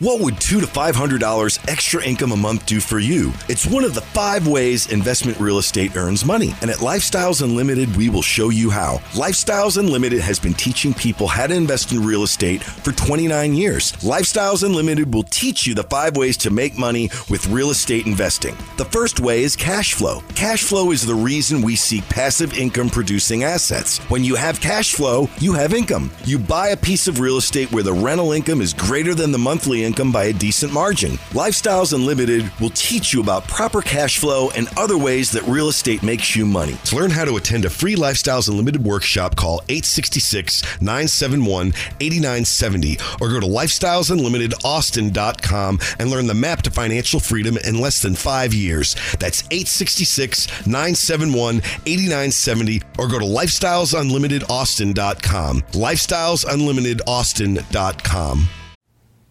What 0.00 0.20
would 0.20 0.40
two 0.40 0.60
to 0.60 0.66
five 0.68 0.94
hundred 0.94 1.18
dollars 1.18 1.58
extra 1.66 2.00
income 2.04 2.30
a 2.30 2.36
month 2.36 2.66
do 2.66 2.78
for 2.78 3.00
you? 3.00 3.32
It's 3.48 3.66
one 3.66 3.82
of 3.82 3.94
the 3.94 4.00
five 4.00 4.46
ways 4.46 4.92
investment 4.92 5.40
real 5.40 5.58
estate 5.58 5.96
earns 5.96 6.24
money. 6.24 6.54
And 6.62 6.70
at 6.70 6.76
Lifestyles 6.76 7.42
Unlimited, 7.42 7.96
we 7.96 8.08
will 8.08 8.22
show 8.22 8.50
you 8.50 8.70
how. 8.70 8.98
Lifestyles 9.10 9.76
Unlimited 9.76 10.20
has 10.20 10.38
been 10.38 10.54
teaching 10.54 10.94
people 10.94 11.26
how 11.26 11.48
to 11.48 11.54
invest 11.54 11.90
in 11.90 12.06
real 12.06 12.22
estate 12.22 12.62
for 12.62 12.92
29 12.92 13.54
years. 13.54 13.90
Lifestyles 13.94 14.62
Unlimited 14.62 15.12
will 15.12 15.24
teach 15.24 15.66
you 15.66 15.74
the 15.74 15.82
five 15.82 16.16
ways 16.16 16.36
to 16.36 16.50
make 16.50 16.78
money 16.78 17.10
with 17.28 17.48
real 17.48 17.70
estate 17.70 18.06
investing. 18.06 18.56
The 18.76 18.84
first 18.84 19.18
way 19.18 19.42
is 19.42 19.56
cash 19.56 19.94
flow. 19.94 20.22
Cash 20.36 20.62
flow 20.62 20.92
is 20.92 21.04
the 21.04 21.16
reason 21.16 21.60
we 21.60 21.74
seek 21.74 22.08
passive 22.08 22.56
income 22.56 22.88
producing 22.88 23.42
assets. 23.42 23.98
When 24.08 24.22
you 24.22 24.36
have 24.36 24.60
cash 24.60 24.94
flow, 24.94 25.28
you 25.40 25.54
have 25.54 25.74
income. 25.74 26.12
You 26.24 26.38
buy 26.38 26.68
a 26.68 26.76
piece 26.76 27.08
of 27.08 27.18
real 27.18 27.38
estate 27.38 27.72
where 27.72 27.82
the 27.82 27.92
rental 27.92 28.30
income 28.30 28.60
is 28.60 28.72
greater 28.72 29.12
than 29.12 29.32
the 29.32 29.38
monthly 29.38 29.87
income 29.88 30.12
by 30.12 30.24
a 30.24 30.32
decent 30.32 30.72
margin. 30.72 31.12
Lifestyles 31.30 31.92
Unlimited 31.92 32.50
will 32.60 32.70
teach 32.70 33.12
you 33.12 33.20
about 33.20 33.48
proper 33.48 33.82
cash 33.82 34.18
flow 34.18 34.50
and 34.50 34.68
other 34.76 34.96
ways 34.96 35.32
that 35.32 35.42
real 35.44 35.68
estate 35.68 36.00
makes 36.02 36.36
you 36.36 36.46
money. 36.46 36.76
To 36.84 36.96
learn 36.96 37.10
how 37.10 37.24
to 37.24 37.36
attend 37.36 37.64
a 37.64 37.70
free 37.70 37.96
Lifestyles 37.96 38.48
Unlimited 38.48 38.84
workshop, 38.84 39.34
call 39.34 39.62
866 39.68 40.62
971 40.80 41.72
8970 42.00 42.98
or 43.20 43.30
go 43.30 43.40
to 43.40 43.46
lifestylesunlimitedaustin.com 43.46 45.78
and 45.98 46.10
learn 46.10 46.26
the 46.26 46.34
map 46.34 46.60
to 46.62 46.70
financial 46.70 47.20
freedom 47.20 47.56
in 47.56 47.80
less 47.80 48.02
than 48.02 48.14
five 48.14 48.52
years. 48.54 48.94
That's 49.18 49.42
866 49.50 50.66
971 50.66 51.56
8970 51.86 52.82
or 52.98 53.08
go 53.08 53.18
to 53.18 53.24
lifestylesunlimitedaustin.com. 53.24 55.62
Lifestylesunlimitedaustin.com. 55.62 58.48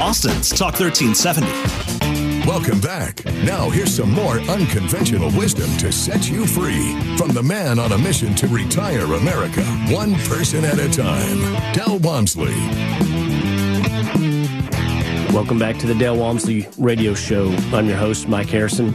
Austin's 0.00 0.50
Talk 0.50 0.78
1370. 0.78 1.46
Welcome 2.46 2.80
back. 2.80 3.24
Now, 3.44 3.70
here's 3.70 3.94
some 3.94 4.10
more 4.10 4.38
unconventional 4.40 5.30
wisdom 5.38 5.70
to 5.78 5.92
set 5.92 6.28
you 6.28 6.46
free 6.46 6.98
from 7.16 7.30
the 7.30 7.42
man 7.42 7.78
on 7.78 7.92
a 7.92 7.98
mission 7.98 8.34
to 8.34 8.48
retire 8.48 9.04
America, 9.14 9.62
one 9.88 10.14
person 10.26 10.64
at 10.64 10.78
a 10.78 10.90
time, 10.90 11.38
Del 11.72 11.98
Walmsley. 12.00 12.54
Welcome 15.32 15.58
back 15.58 15.78
to 15.78 15.86
the 15.86 15.94
Del 15.94 16.16
Walmsley 16.16 16.68
Radio 16.76 17.14
Show. 17.14 17.50
I'm 17.72 17.86
your 17.86 17.96
host, 17.96 18.28
Mike 18.28 18.48
Harrison. 18.48 18.88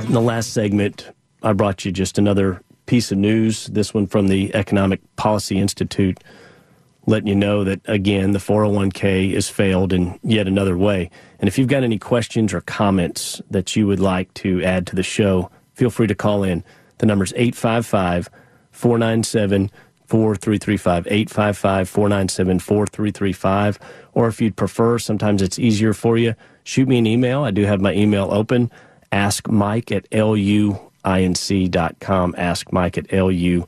In 0.00 0.12
the 0.12 0.20
last 0.20 0.52
segment, 0.52 1.10
I 1.42 1.52
brought 1.52 1.84
you 1.84 1.92
just 1.92 2.18
another 2.18 2.60
piece 2.86 3.12
of 3.12 3.18
news. 3.18 3.66
This 3.66 3.94
one 3.94 4.06
from 4.06 4.28
the 4.28 4.54
Economic 4.54 5.00
Policy 5.16 5.58
Institute, 5.58 6.18
letting 7.06 7.28
you 7.28 7.34
know 7.34 7.64
that 7.64 7.80
again 7.86 8.32
the 8.32 8.38
401k 8.38 9.32
is 9.32 9.48
failed 9.48 9.92
in 9.92 10.18
yet 10.22 10.46
another 10.46 10.76
way. 10.76 11.10
And 11.38 11.48
if 11.48 11.58
you've 11.58 11.68
got 11.68 11.82
any 11.82 11.98
questions 11.98 12.52
or 12.52 12.60
comments 12.60 13.40
that 13.50 13.74
you 13.74 13.86
would 13.86 14.00
like 14.00 14.32
to 14.34 14.62
add 14.62 14.86
to 14.88 14.96
the 14.96 15.02
show, 15.02 15.50
feel 15.74 15.90
free 15.90 16.06
to 16.06 16.14
call 16.14 16.42
in. 16.42 16.64
The 16.98 17.06
number's 17.06 17.32
855 17.34 18.28
497 18.72 19.70
4335 20.06 21.06
855 21.06 21.88
497 21.88 22.58
4335 22.58 23.78
or 24.12 24.26
if 24.26 24.40
you'd 24.40 24.56
prefer 24.56 24.98
sometimes 24.98 25.40
it's 25.40 25.58
easier 25.58 25.94
for 25.94 26.18
you 26.18 26.34
shoot 26.64 26.88
me 26.88 26.98
an 26.98 27.06
email 27.06 27.44
i 27.44 27.52
do 27.52 27.64
have 27.64 27.80
my 27.80 27.94
email 27.94 28.28
open 28.32 28.72
ask 29.12 29.48
mike 29.48 29.92
at 29.92 30.10
luinc.com 30.10 30.74
ask 32.36 32.72
mike 32.72 32.98
at 32.98 33.06
luinc.com 33.06 33.66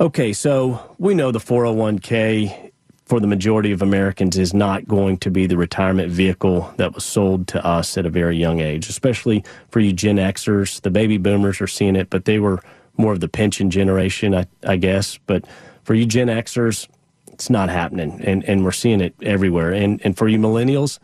okay 0.00 0.32
so 0.32 0.94
we 0.98 1.14
know 1.14 1.30
the 1.32 1.38
401k 1.38 2.70
for 3.06 3.20
the 3.20 3.26
majority 3.26 3.72
of 3.72 3.82
americans 3.82 4.36
is 4.38 4.54
not 4.54 4.86
going 4.86 5.16
to 5.18 5.30
be 5.30 5.46
the 5.46 5.56
retirement 5.56 6.10
vehicle 6.10 6.72
that 6.76 6.94
was 6.94 7.04
sold 7.04 7.48
to 7.48 7.64
us 7.64 7.98
at 7.98 8.06
a 8.06 8.10
very 8.10 8.36
young 8.36 8.60
age 8.60 8.88
especially 8.88 9.44
for 9.70 9.80
you 9.80 9.92
gen 9.92 10.16
xers 10.16 10.80
the 10.82 10.90
baby 10.90 11.18
boomers 11.18 11.60
are 11.60 11.66
seeing 11.66 11.96
it 11.96 12.10
but 12.10 12.24
they 12.24 12.38
were 12.38 12.60
more 12.98 13.12
of 13.12 13.20
the 13.20 13.28
pension 13.28 13.70
generation, 13.70 14.34
I, 14.34 14.46
I 14.64 14.76
guess. 14.76 15.18
But 15.26 15.44
for 15.84 15.94
you 15.94 16.04
Gen 16.04 16.26
Xers, 16.26 16.88
it's 17.32 17.48
not 17.48 17.70
happening, 17.70 18.20
and, 18.24 18.44
and 18.44 18.64
we're 18.64 18.72
seeing 18.72 19.00
it 19.00 19.14
everywhere. 19.22 19.72
And, 19.72 20.04
and 20.04 20.18
for 20.18 20.28
you 20.28 20.38
millennials, 20.38 20.98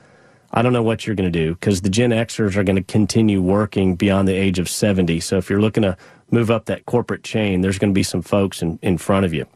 I 0.52 0.62
don't 0.62 0.72
know 0.72 0.82
what 0.82 1.06
you're 1.06 1.16
going 1.16 1.32
to 1.32 1.38
do 1.38 1.54
because 1.54 1.80
the 1.80 1.88
Gen 1.88 2.10
Xers 2.10 2.56
are 2.56 2.64
going 2.64 2.76
to 2.76 2.82
continue 2.82 3.40
working 3.40 3.94
beyond 3.94 4.28
the 4.28 4.34
age 4.34 4.58
of 4.58 4.68
70. 4.68 5.20
So 5.20 5.38
if 5.38 5.48
you're 5.48 5.60
looking 5.60 5.82
to 5.84 5.96
move 6.30 6.50
up 6.50 6.66
that 6.66 6.86
corporate 6.86 7.22
chain, 7.22 7.60
there's 7.60 7.78
going 7.78 7.92
to 7.92 7.94
be 7.94 8.02
some 8.02 8.22
folks 8.22 8.62
in, 8.62 8.78
in 8.82 8.98
front 8.98 9.24
of 9.24 9.34
you. 9.34 9.46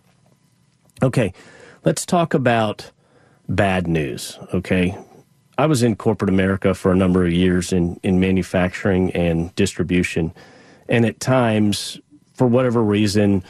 Okay, 1.03 1.33
let's 1.85 2.05
talk 2.05 2.35
about 2.35 2.91
bad 3.49 3.87
news. 3.87 4.39
Okay. 4.53 4.97
I 5.57 5.67
was 5.67 5.83
in 5.83 5.97
corporate 5.97 6.29
America 6.29 6.73
for 6.73 6.93
a 6.93 6.97
number 6.97 7.25
of 7.25 7.33
years 7.33 7.73
in, 7.73 7.99
in 8.05 8.21
manufacturing 8.21 9.11
and 9.11 9.53
distribution. 9.57 10.33
And 10.89 11.05
at 11.05 11.19
times, 11.19 11.99
for 12.35 12.47
whatever 12.47 12.83
reason, 12.83 13.43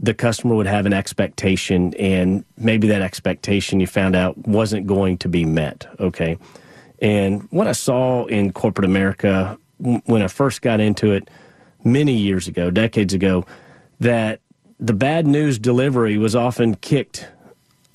the 0.00 0.14
customer 0.14 0.54
would 0.56 0.66
have 0.66 0.86
an 0.86 0.92
expectation, 0.92 1.94
and 1.94 2.44
maybe 2.56 2.88
that 2.88 3.02
expectation 3.02 3.80
you 3.80 3.86
found 3.86 4.16
out 4.16 4.36
wasn't 4.46 4.86
going 4.86 5.18
to 5.18 5.28
be 5.28 5.44
met. 5.44 5.86
Okay. 6.00 6.38
And 7.00 7.46
what 7.50 7.68
I 7.68 7.72
saw 7.72 8.24
in 8.26 8.52
corporate 8.52 8.84
America 8.84 9.58
when 9.78 10.22
I 10.22 10.28
first 10.28 10.62
got 10.62 10.80
into 10.80 11.12
it 11.12 11.30
many 11.84 12.14
years 12.14 12.48
ago, 12.48 12.70
decades 12.70 13.14
ago, 13.14 13.44
that 14.00 14.40
the 14.78 14.92
bad 14.92 15.26
news 15.26 15.58
delivery 15.58 16.18
was 16.18 16.36
often 16.36 16.74
kicked 16.76 17.28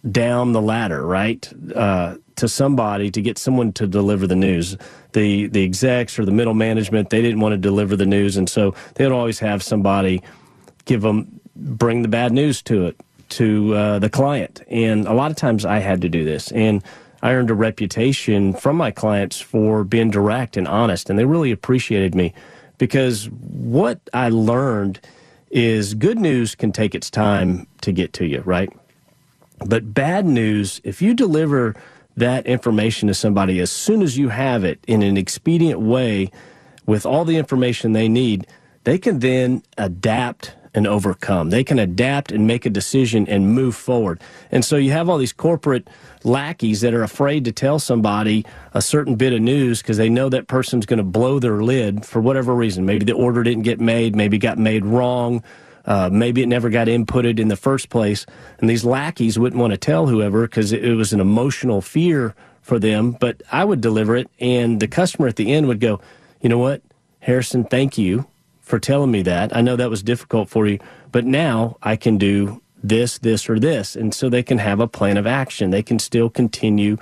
down 0.10 0.52
the 0.52 0.62
ladder, 0.62 1.06
right, 1.06 1.52
uh, 1.76 2.16
to 2.36 2.48
somebody 2.48 3.10
to 3.12 3.22
get 3.22 3.38
someone 3.38 3.72
to 3.74 3.88
deliver 3.88 4.28
the 4.28 4.36
news. 4.36 4.78
The 5.14 5.48
the 5.48 5.64
execs 5.64 6.18
or 6.18 6.26
the 6.26 6.32
middle 6.32 6.54
management 6.54 7.10
they 7.10 7.22
didn't 7.22 7.40
want 7.40 7.54
to 7.54 7.58
deliver 7.58 7.96
the 7.96 8.06
news, 8.06 8.36
and 8.38 8.50
so 8.50 8.76
they'd 8.96 9.12
always 9.12 9.40
have 9.40 9.64
somebody 9.64 10.22
give 10.86 11.02
them 11.02 11.40
bring 11.56 12.02
the 12.02 12.08
bad 12.08 12.32
news 12.32 12.62
to 12.64 12.88
it 12.88 13.00
to 13.30 13.74
uh, 13.76 14.00
the 14.00 14.10
client. 14.10 14.62
And 14.68 15.08
a 15.08 15.14
lot 15.14 15.32
of 15.32 15.38
times 15.38 15.66
I 15.66 15.80
had 15.80 16.02
to 16.02 16.10
do 16.10 16.26
this, 16.26 16.52
and 16.52 16.84
I 17.22 17.34
earned 17.34 17.52
a 17.52 17.54
reputation 17.54 18.54
from 18.54 18.76
my 18.76 18.92
clients 18.92 19.40
for 19.40 19.84
being 19.84 20.12
direct 20.12 20.58
and 20.58 20.68
honest, 20.68 21.10
and 21.10 21.18
they 21.18 21.26
really 21.26 21.52
appreciated 21.52 22.16
me 22.16 22.34
because 22.78 23.30
what 23.30 24.00
I 24.14 24.30
learned 24.30 25.00
is 25.52 25.94
good 25.94 26.18
news 26.18 26.56
can 26.56 26.72
take 26.72 26.96
its 26.96 27.10
time 27.10 27.68
to 27.82 27.92
get 27.92 28.14
to 28.14 28.26
you, 28.26 28.42
right? 28.42 28.72
But 29.66 29.94
bad 29.94 30.26
news, 30.26 30.82
if 30.84 31.02
you 31.02 31.14
deliver 31.14 31.76
that 32.18 32.46
information 32.46 33.08
to 33.08 33.14
somebody 33.14 33.60
as 33.60 33.72
soon 33.72 34.02
as 34.02 34.18
you 34.18 34.30
have 34.30 34.64
it 34.64 34.80
in 34.88 35.02
an 35.02 35.18
expedient 35.18 35.80
way 35.80 36.32
with 36.86 37.06
all 37.06 37.26
the 37.26 37.38
information 37.38 37.94
they 37.94 38.10
need, 38.10 38.48
they 38.84 38.98
can 38.98 39.20
then 39.20 39.64
adapt 39.78 40.54
and 40.74 40.88
overcome. 40.88 41.50
They 41.50 41.64
can 41.64 41.80
adapt 41.80 42.32
and 42.32 42.48
make 42.48 42.66
a 42.66 42.70
decision 42.70 43.28
and 43.28 43.54
move 43.54 43.76
forward. 43.76 44.20
And 44.52 44.66
so 44.66 44.76
you 44.76 44.92
have 44.92 45.10
all 45.10 45.18
these 45.18 45.34
corporate 45.34 45.88
lackeys 46.24 46.82
that 46.82 46.94
are 46.94 47.04
afraid 47.04 47.46
to 47.46 47.52
tell 47.52 47.80
somebody 47.80 48.46
a 48.74 48.82
certain 48.82 49.16
bit 49.16 49.34
of 49.34 49.42
news 49.42 49.82
because 49.82 49.98
they 49.98 50.10
know 50.10 50.30
that 50.30 50.48
person's 50.48 50.86
going 50.86 50.98
to 50.98 51.04
blow 51.04 51.40
their 51.40 51.62
lid 51.62 52.06
for 52.06 52.22
whatever 52.22 52.56
reason. 52.56 52.86
Maybe 52.86 53.06
the 53.06 53.14
order 53.14 53.44
didn't 53.44 53.64
get 53.64 53.80
made, 53.80 54.16
maybe 54.16 54.38
got 54.38 54.58
made 54.58 54.86
wrong. 54.86 55.44
Uh, 55.86 56.10
maybe 56.12 56.42
it 56.42 56.48
never 56.48 56.70
got 56.70 56.88
inputted 56.88 57.40
in 57.40 57.50
the 57.50 57.58
first 57.58 57.90
place. 57.90 58.26
And 58.60 58.70
these 58.70 58.86
lackeys 58.86 59.38
wouldn't 59.38 59.60
want 59.60 59.72
to 59.72 59.78
tell 59.78 60.08
whoever 60.08 60.44
because 60.44 60.72
it, 60.72 60.84
it 60.84 60.96
was 60.96 61.12
an 61.12 61.20
emotional 61.20 61.82
fear 61.82 62.36
for 62.62 62.80
them. 62.80 63.12
But 63.12 63.44
I 63.52 63.66
would 63.66 63.82
deliver 63.82 64.16
it, 64.16 64.30
and 64.40 64.80
the 64.80 64.88
customer 64.88 65.28
at 65.28 65.36
the 65.36 65.52
end 65.52 65.68
would 65.68 65.82
go, 65.82 66.00
You 66.40 66.48
know 66.48 66.58
what, 66.58 66.82
Harrison, 67.20 67.66
thank 67.66 67.98
you 67.98 68.26
for 68.64 68.80
telling 68.80 69.12
me 69.12 69.22
that. 69.22 69.56
I 69.56 69.62
know 69.62 69.76
that 69.76 69.90
was 69.90 70.02
difficult 70.02 70.50
for 70.50 70.66
you, 70.66 70.80
but 71.12 71.26
now 71.26 71.78
I 71.84 71.96
can 71.96 72.18
do 72.18 72.62
this, 72.82 73.20
this, 73.20 73.50
or 73.50 73.60
this. 73.60 73.96
And 73.96 74.14
so 74.14 74.30
they 74.30 74.44
can 74.44 74.58
have 74.58 74.80
a 74.80 74.88
plan 74.88 75.18
of 75.18 75.28
action. 75.28 75.70
They 75.70 75.84
can 75.84 76.00
still 76.00 76.30
continue 76.30 76.98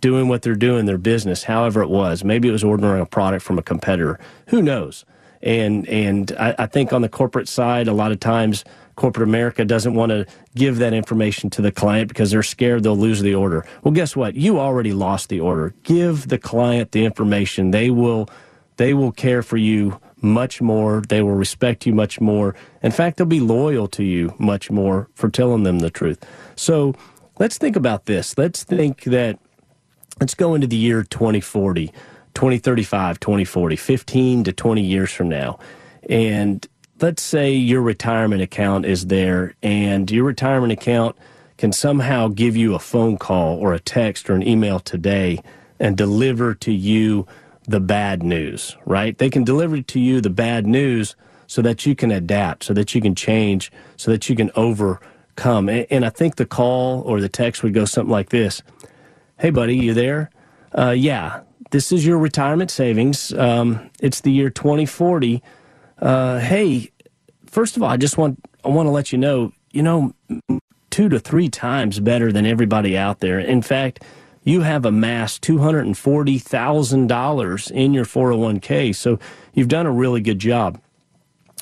doing 0.00 0.28
what 0.28 0.42
they're 0.42 0.54
doing, 0.54 0.86
their 0.86 0.98
business, 0.98 1.44
however 1.44 1.82
it 1.82 1.88
was. 1.88 2.22
Maybe 2.22 2.48
it 2.48 2.52
was 2.52 2.62
ordering 2.62 3.00
a 3.00 3.06
product 3.06 3.44
from 3.44 3.58
a 3.58 3.62
competitor. 3.62 4.20
Who 4.48 4.62
knows? 4.62 5.04
And 5.42 5.88
and 5.88 6.32
I, 6.38 6.54
I 6.58 6.66
think 6.66 6.92
on 6.92 7.02
the 7.02 7.08
corporate 7.08 7.48
side, 7.48 7.88
a 7.88 7.92
lot 7.92 8.10
of 8.12 8.20
times 8.20 8.64
corporate 8.96 9.28
America 9.28 9.64
doesn't 9.64 9.94
want 9.94 10.10
to 10.10 10.26
give 10.56 10.78
that 10.78 10.92
information 10.92 11.48
to 11.50 11.62
the 11.62 11.70
client 11.70 12.08
because 12.08 12.32
they're 12.32 12.42
scared 12.42 12.82
they'll 12.82 12.96
lose 12.96 13.20
the 13.20 13.34
order. 13.34 13.64
Well, 13.82 13.94
guess 13.94 14.16
what? 14.16 14.34
You 14.34 14.58
already 14.58 14.92
lost 14.92 15.28
the 15.28 15.38
order. 15.38 15.74
Give 15.84 16.26
the 16.26 16.38
client 16.38 16.90
the 16.90 17.04
information. 17.04 17.70
They 17.70 17.90
will 17.90 18.28
they 18.76 18.94
will 18.94 19.12
care 19.12 19.42
for 19.42 19.56
you 19.56 20.00
much 20.20 20.60
more. 20.60 21.02
They 21.08 21.22
will 21.22 21.34
respect 21.34 21.86
you 21.86 21.94
much 21.94 22.20
more. 22.20 22.54
In 22.82 22.90
fact, 22.92 23.16
they'll 23.16 23.26
be 23.26 23.40
loyal 23.40 23.88
to 23.88 24.04
you 24.04 24.34
much 24.38 24.70
more 24.70 25.08
for 25.14 25.28
telling 25.28 25.62
them 25.62 25.80
the 25.80 25.90
truth. 25.90 26.24
So 26.56 26.94
let's 27.38 27.58
think 27.58 27.76
about 27.76 28.06
this. 28.06 28.36
Let's 28.36 28.64
think 28.64 29.04
that 29.04 29.38
let's 30.20 30.34
go 30.34 30.54
into 30.54 30.66
the 30.66 30.76
year 30.76 31.02
2040. 31.02 31.92
2035, 32.38 33.18
2040, 33.18 33.74
15 33.74 34.44
to 34.44 34.52
20 34.52 34.80
years 34.80 35.12
from 35.12 35.28
now. 35.28 35.58
And 36.08 36.64
let's 37.00 37.20
say 37.20 37.52
your 37.52 37.82
retirement 37.82 38.42
account 38.42 38.86
is 38.86 39.06
there 39.06 39.54
and 39.60 40.08
your 40.08 40.22
retirement 40.22 40.72
account 40.72 41.16
can 41.56 41.72
somehow 41.72 42.28
give 42.28 42.56
you 42.56 42.76
a 42.76 42.78
phone 42.78 43.18
call 43.18 43.58
or 43.58 43.74
a 43.74 43.80
text 43.80 44.30
or 44.30 44.34
an 44.34 44.46
email 44.46 44.78
today 44.78 45.42
and 45.80 45.96
deliver 45.96 46.54
to 46.54 46.72
you 46.72 47.26
the 47.68 47.80
bad 47.80 48.22
news, 48.22 48.76
right? 48.86 49.16
They 49.16 49.30
can 49.30 49.44
deliver 49.44 49.80
to 49.80 50.00
you 50.00 50.20
the 50.20 50.30
bad 50.30 50.66
news 50.66 51.14
so 51.46 51.62
that 51.62 51.86
you 51.86 51.94
can 51.94 52.10
adapt, 52.10 52.64
so 52.64 52.74
that 52.74 52.94
you 52.94 53.00
can 53.00 53.14
change, 53.14 53.70
so 53.96 54.10
that 54.10 54.28
you 54.28 54.34
can 54.34 54.50
overcome. 54.56 55.68
And, 55.68 56.04
I 56.04 56.10
think 56.10 56.36
the 56.36 56.46
call 56.46 57.02
or 57.02 57.20
the 57.20 57.28
text 57.28 57.62
would 57.62 57.74
go 57.74 57.84
something 57.84 58.10
like 58.10 58.30
this 58.30 58.62
Hey, 59.38 59.50
buddy, 59.50 59.76
you 59.76 59.94
there? 59.94 60.30
Uh, 60.76 60.90
yeah, 60.90 61.42
this 61.70 61.92
is 61.92 62.04
your 62.04 62.18
retirement 62.18 62.70
savings. 62.70 63.32
Um, 63.32 63.90
it's 64.00 64.20
the 64.22 64.32
year 64.32 64.50
2040. 64.50 65.42
Uh, 66.00 66.38
hey, 66.40 66.90
first 67.46 67.76
of 67.76 67.82
all, 67.82 67.88
I 67.88 67.96
just 67.96 68.18
want 68.18 68.44
I 68.64 68.68
want 68.68 68.86
to 68.86 68.90
let 68.90 69.12
you 69.12 69.18
know, 69.18 69.52
you 69.70 69.82
know, 69.82 70.12
two 70.90 71.08
to 71.08 71.20
three 71.20 71.48
times 71.48 72.00
better 72.00 72.32
than 72.32 72.46
everybody 72.46 72.98
out 72.98 73.20
there. 73.20 73.38
In 73.38 73.62
fact, 73.62 74.02
you 74.48 74.62
have 74.62 74.86
amassed 74.86 75.42
$240,000 75.42 77.70
in 77.70 77.92
your 77.92 78.06
401k. 78.06 78.96
So 78.96 79.18
you've 79.52 79.68
done 79.68 79.84
a 79.84 79.92
really 79.92 80.22
good 80.22 80.38
job. 80.38 80.80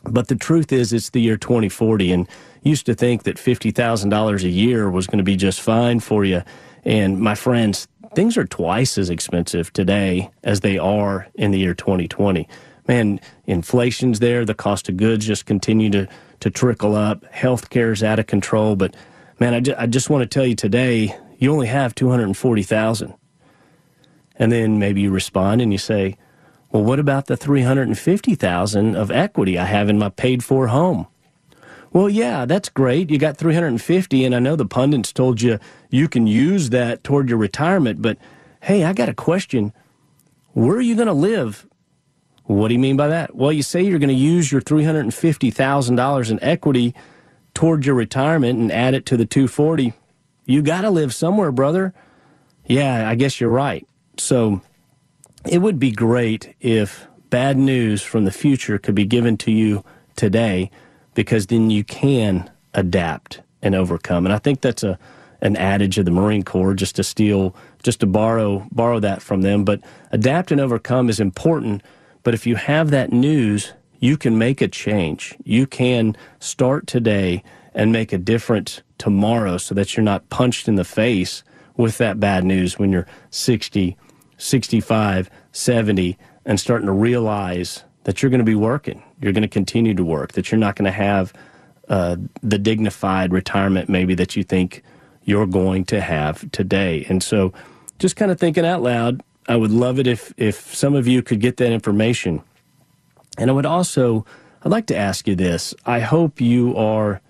But 0.05 0.29
the 0.29 0.37
truth 0.37 0.72
is, 0.72 0.92
it's 0.92 1.11
the 1.11 1.20
year 1.20 1.37
2040, 1.37 2.12
and 2.12 2.29
used 2.62 2.87
to 2.87 2.94
think 2.94 3.25
that 3.25 3.38
$50,000 3.38 4.44
a 4.44 4.49
year 4.49 4.88
was 4.88 5.09
going 5.09 5.18
to 5.18 5.25
be 5.25 5.35
just 5.35 5.61
fine 5.61 5.99
for 5.99 6.25
you. 6.25 6.44
And 6.85 7.18
my 7.18 7.35
friends, 7.35 7.88
things 8.14 8.37
are 8.37 8.46
twice 8.46 8.99
as 8.99 9.11
expensive 9.11 9.72
today 9.72 10.31
as 10.44 10.61
they 10.61 10.79
are 10.79 11.27
in 11.35 11.51
the 11.51 11.59
year 11.59 11.75
2020. 11.75 12.49
Man, 12.87 13.18
inflation's 13.49 14.20
there. 14.20 14.44
The 14.44 14.55
cost 14.55 14.88
of 14.88 14.96
goods 14.96 15.27
just 15.27 15.44
continue 15.44 15.90
to, 15.90 16.07
to 16.38 16.51
trickle 16.51 16.94
up. 16.94 17.25
Healthcare 17.33 17.92
is 17.92 18.05
out 18.05 18.20
of 18.20 18.29
control. 18.29 18.77
But 18.77 18.94
man, 19.40 19.55
I, 19.55 19.61
ju- 19.61 19.75
I 19.77 19.88
just 19.88 20.09
want 20.09 20.22
to 20.22 20.29
tell 20.29 20.46
you 20.46 20.55
today, 20.55 21.16
you 21.38 21.53
only 21.53 21.66
have 21.68 21.94
240,000. 21.94 23.14
And 24.38 24.53
then 24.53 24.79
maybe 24.79 25.01
you 25.01 25.11
respond 25.11 25.62
and 25.62 25.72
you 25.72 25.79
say, 25.79 26.16
well, 26.70 26.85
what 26.85 26.99
about 26.99 27.27
the 27.27 27.37
350,000 27.37 28.96
of 28.96 29.11
equity 29.11 29.59
I 29.59 29.64
have 29.64 29.88
in 29.88 29.99
my 29.99 30.11
paid 30.11 30.44
for 30.44 30.68
home? 30.68 31.07
Well, 31.92 32.11
yeah, 32.11 32.44
that's 32.44 32.68
great. 32.68 33.11
You 33.11 33.18
got 33.18 33.38
350 33.38 34.25
and 34.25 34.35
I 34.35 34.38
know 34.40 34.57
the 34.57 34.66
pundits 34.66 35.12
told 35.12 35.40
you 35.40 35.59
you 35.90 36.09
can 36.09 36.27
use 36.27 36.70
that 36.70 37.05
toward 37.05 37.29
your 37.29 37.38
retirement, 37.38 38.03
but 38.03 38.18
hey, 38.62 38.85
I 38.85 38.92
got 38.92 39.09
a 39.09 39.14
question. 39.14 39.72
Where 40.53 40.77
are 40.77 40.83
you 40.83 40.94
going 40.96 41.07
to 41.09 41.14
live 41.14 41.66
What 42.44 42.68
do 42.68 42.75
you 42.75 42.81
mean 42.81 42.96
by 42.96 43.09
that? 43.09 43.35
Well, 43.35 43.53
you 43.53 43.62
say 43.62 43.83
you're 43.83 43.99
going 43.99 44.09
to 44.09 44.14
use 44.14 44.53
your 44.53 44.61
$350,000 44.61 46.31
in 46.31 46.42
equity 46.42 46.94
toward 47.55 47.85
your 47.87 47.94
retirement 47.96 48.59
and 48.59 48.70
add 48.72 48.94
it 48.94 49.07
to 49.07 49.16
the 49.16 49.27
240. 49.27 49.92
You 50.47 50.63
got 50.63 50.83
to 50.83 50.91
live 50.91 51.15
somewhere, 51.15 51.53
brother. 51.53 51.93
Yeah, 52.65 53.09
I 53.09 53.15
guess 53.17 53.41
you're 53.41 53.51
right. 53.51 53.87
So 54.17 54.63
it 55.47 55.59
would 55.59 55.79
be 55.79 55.91
great 55.91 56.55
if 56.61 57.07
bad 57.31 57.57
news 57.57 58.03
from 58.03 58.25
the 58.25 58.31
future 58.33 58.79
could 58.79 58.95
be 58.95 59.05
given 59.05 59.37
to 59.39 59.53
you 59.53 59.85
today 60.15 60.71
because 61.15 61.49
then 61.49 61.71
you 61.71 61.85
can 61.85 62.51
adapt 62.75 63.43
and 63.63 63.75
overcome. 63.75 64.25
And 64.25 64.33
I 64.33 64.39
think 64.39 64.61
that's 64.61 64.83
a 64.83 64.99
an 65.43 65.57
adage 65.57 65.99
of 65.99 66.07
the 66.07 66.11
Marine 66.11 66.43
Corps 66.43 66.75
just 66.75 66.97
to 66.97 67.05
steal 67.05 67.55
just 67.83 68.01
to 68.01 68.07
borrow 68.07 68.67
borrow 68.73 69.01
that 69.01 69.23
from 69.23 69.43
them, 69.43 69.65
but 69.65 69.81
adapt 70.11 70.51
and 70.51 70.61
overcome 70.61 71.11
is 71.11 71.21
important, 71.21 71.83
but 72.23 72.35
if 72.35 72.47
you 72.47 72.57
have 72.57 72.91
that 72.91 73.13
news, 73.13 73.73
you 74.01 74.17
can 74.17 74.39
make 74.39 74.61
a 74.61 74.69
change. 74.69 75.35
You 75.45 75.67
can 75.67 76.17
start 76.41 76.87
today 76.87 77.43
and 77.77 77.93
make 77.93 78.12
a 78.12 78.19
difference 78.19 78.81
tomorrow 78.97 79.59
so 79.59 79.75
that 79.75 79.97
you're 79.97 80.03
not 80.03 80.29
punched 80.31 80.67
in 80.67 80.75
the 80.77 80.85
face 80.85 81.45
with 81.77 81.99
that 81.99 82.19
bad 82.19 82.43
news 82.43 82.79
when 82.79 82.91
you're 82.91 83.07
60, 83.31 83.97
65, 84.39 85.31
70 85.53 86.19
and 86.47 86.59
starting 86.59 86.87
to 86.87 86.93
realize 86.93 87.85
that 88.05 88.23
you're 88.23 88.31
going 88.31 88.41
to 88.41 88.45
be 88.45 88.55
working. 88.55 89.03
You're 89.21 89.33
going 89.33 89.43
to 89.43 89.49
continue 89.49 89.93
to 89.95 90.05
work, 90.05 90.33
that 90.33 90.51
you're 90.51 90.59
not 90.59 90.75
going 90.75 90.87
to 90.87 90.91
have 90.91 91.35
uh, 91.89 92.17
the 92.43 92.59
dignified 92.59 93.31
retirement 93.31 93.89
maybe 93.91 94.15
that 94.15 94.37
you 94.37 94.43
think 94.43 94.83
you're 95.25 95.47
going 95.47 95.85
to 95.85 96.01
have 96.01 96.51
today. 96.53 97.05
And 97.09 97.23
so, 97.23 97.53
just 97.99 98.17
kind 98.17 98.31
of 98.31 98.39
thinking 98.39 98.65
out 98.65 98.83
loud, 98.83 99.23
I 99.49 99.57
would 99.57 99.71
love 99.71 99.99
it 99.99 100.07
if 100.07 100.33
if 100.37 100.75
some 100.75 100.95
of 100.95 101.07
you 101.07 101.23
could 101.23 101.41
get 101.41 101.57
that 101.59 101.73
information. 101.73 102.43
And 103.39 103.51
I 103.51 103.53
would 103.53 103.67
also, 103.67 104.25
I'd 104.62 104.73
like 104.73 104.87
to 104.87 104.97
ask 104.97 105.29
you 105.29 105.35
this. 105.35 105.75
I 105.85 106.01
hope 106.01 106.41
you 106.41 106.77
are 106.77 107.21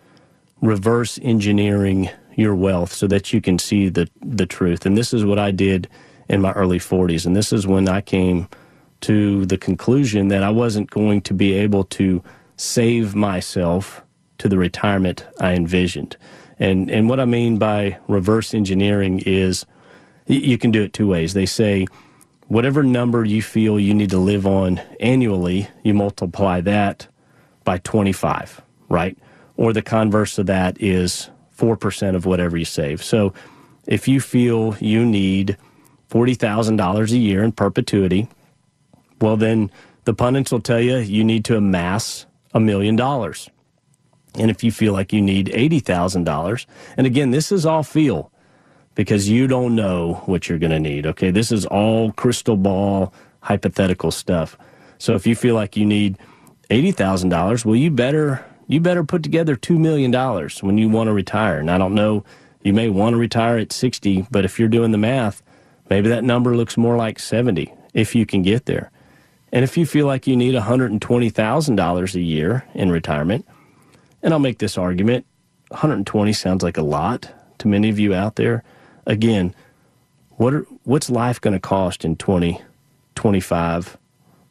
reverse 0.60 1.18
engineering 1.22 2.10
your 2.36 2.54
wealth 2.54 2.92
so 2.92 3.06
that 3.06 3.32
you 3.32 3.40
can 3.40 3.58
see 3.58 3.88
the 3.88 4.08
the 4.22 4.46
truth. 4.46 4.86
And 4.86 4.96
this 4.96 5.12
is 5.12 5.24
what 5.24 5.38
I 5.38 5.50
did 5.50 5.88
in 6.28 6.40
my 6.40 6.52
early 6.52 6.78
40s, 6.78 7.24
and 7.24 7.36
this 7.36 7.52
is 7.52 7.66
when 7.66 7.88
I 7.88 8.00
came 8.00 8.48
to 9.02 9.46
the 9.46 9.58
conclusion 9.58 10.28
that 10.28 10.42
I 10.42 10.50
wasn't 10.50 10.90
going 10.90 11.20
to 11.22 11.34
be 11.34 11.52
able 11.54 11.84
to 11.84 12.22
save 12.56 13.14
myself 13.14 14.02
to 14.38 14.48
the 14.48 14.58
retirement 14.58 15.24
I 15.40 15.54
envisioned. 15.54 16.16
And 16.58 16.90
and 16.90 17.08
what 17.08 17.20
I 17.20 17.24
mean 17.24 17.58
by 17.58 17.98
reverse 18.08 18.54
engineering 18.54 19.22
is 19.26 19.66
you 20.26 20.58
can 20.58 20.70
do 20.70 20.82
it 20.82 20.92
two 20.92 21.06
ways. 21.06 21.34
They 21.34 21.46
say 21.46 21.86
whatever 22.48 22.82
number 22.82 23.24
you 23.24 23.42
feel 23.42 23.78
you 23.78 23.94
need 23.94 24.10
to 24.10 24.18
live 24.18 24.46
on 24.46 24.80
annually, 25.00 25.68
you 25.82 25.94
multiply 25.94 26.60
that 26.62 27.06
by 27.64 27.78
25, 27.78 28.62
right? 28.88 29.16
Or 29.56 29.72
the 29.72 29.82
converse 29.82 30.38
of 30.38 30.46
that 30.46 30.80
is 30.80 31.30
4% 31.56 32.14
of 32.14 32.26
whatever 32.26 32.56
you 32.56 32.64
save. 32.64 33.02
So 33.02 33.32
if 33.86 34.06
you 34.06 34.20
feel 34.20 34.76
you 34.78 35.04
need 35.04 35.56
$40,000 36.10 37.10
a 37.10 37.16
year 37.16 37.42
in 37.42 37.52
perpetuity, 37.52 38.28
well, 39.20 39.36
then 39.36 39.70
the 40.04 40.14
pundits 40.14 40.52
will 40.52 40.60
tell 40.60 40.80
you 40.80 40.98
you 40.98 41.24
need 41.24 41.44
to 41.46 41.56
amass 41.56 42.26
a 42.52 42.60
million 42.60 42.96
dollars. 42.96 43.50
And 44.38 44.50
if 44.50 44.62
you 44.62 44.70
feel 44.70 44.92
like 44.92 45.12
you 45.12 45.22
need 45.22 45.46
$80,000, 45.46 46.66
and 46.96 47.06
again, 47.06 47.30
this 47.30 47.50
is 47.50 47.64
all 47.64 47.82
feel 47.82 48.30
because 48.94 49.28
you 49.28 49.46
don't 49.46 49.74
know 49.74 50.22
what 50.26 50.48
you're 50.48 50.58
going 50.58 50.72
to 50.72 50.80
need. 50.80 51.06
Okay. 51.06 51.30
This 51.30 51.50
is 51.50 51.64
all 51.66 52.12
crystal 52.12 52.56
ball, 52.56 53.12
hypothetical 53.40 54.10
stuff. 54.10 54.58
So 54.98 55.14
if 55.14 55.26
you 55.26 55.36
feel 55.36 55.54
like 55.54 55.76
you 55.76 55.86
need 55.86 56.18
$80,000, 56.70 57.64
well, 57.64 57.76
you 57.76 57.90
better, 57.90 58.44
you 58.66 58.80
better 58.80 59.04
put 59.04 59.22
together 59.22 59.56
$2 59.56 59.78
million 59.78 60.12
when 60.60 60.78
you 60.78 60.88
want 60.88 61.08
to 61.08 61.12
retire. 61.12 61.58
And 61.58 61.70
I 61.70 61.78
don't 61.78 61.94
know, 61.94 62.24
you 62.62 62.72
may 62.72 62.88
want 62.88 63.14
to 63.14 63.18
retire 63.18 63.58
at 63.58 63.72
60, 63.72 64.26
but 64.30 64.44
if 64.44 64.58
you're 64.58 64.68
doing 64.68 64.90
the 64.90 64.98
math, 64.98 65.42
maybe 65.88 66.08
that 66.08 66.24
number 66.24 66.56
looks 66.56 66.76
more 66.76 66.96
like 66.96 67.18
70 67.18 67.72
if 67.94 68.14
you 68.14 68.26
can 68.26 68.42
get 68.42 68.66
there. 68.66 68.90
And 69.52 69.64
if 69.64 69.76
you 69.76 69.86
feel 69.86 70.06
like 70.06 70.26
you 70.26 70.36
need 70.36 70.54
$120,000 70.54 72.14
a 72.14 72.20
year 72.20 72.64
in 72.74 72.90
retirement, 72.90 73.46
and 74.22 74.32
I'll 74.32 74.40
make 74.40 74.58
this 74.58 74.76
argument 74.76 75.24
120 75.68 76.32
sounds 76.32 76.62
like 76.62 76.76
a 76.76 76.82
lot 76.82 77.30
to 77.58 77.68
many 77.68 77.88
of 77.88 77.98
you 77.98 78.14
out 78.14 78.36
there. 78.36 78.62
Again, 79.06 79.54
what 80.30 80.54
are, 80.54 80.66
what's 80.84 81.10
life 81.10 81.40
going 81.40 81.54
to 81.54 81.60
cost 81.60 82.04
in 82.04 82.16
20, 82.16 82.60
25, 83.14 83.96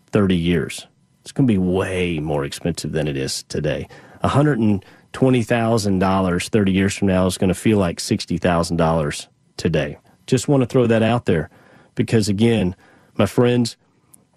30 0.07 0.35
years? 0.35 0.87
It's 1.21 1.31
going 1.31 1.47
to 1.47 1.53
be 1.53 1.57
way 1.57 2.19
more 2.19 2.45
expensive 2.45 2.91
than 2.91 3.07
it 3.07 3.17
is 3.17 3.43
today. 3.43 3.87
$120,000 4.25 6.49
30 6.49 6.71
years 6.71 6.95
from 6.95 7.07
now 7.07 7.25
is 7.25 7.37
going 7.37 7.47
to 7.49 7.53
feel 7.53 7.77
like 7.77 7.99
$60,000 7.99 9.27
today. 9.57 9.97
Just 10.27 10.47
want 10.47 10.61
to 10.61 10.67
throw 10.67 10.87
that 10.87 11.03
out 11.03 11.25
there 11.25 11.49
because, 11.95 12.27
again, 12.27 12.75
my 13.15 13.25
friends, 13.25 13.77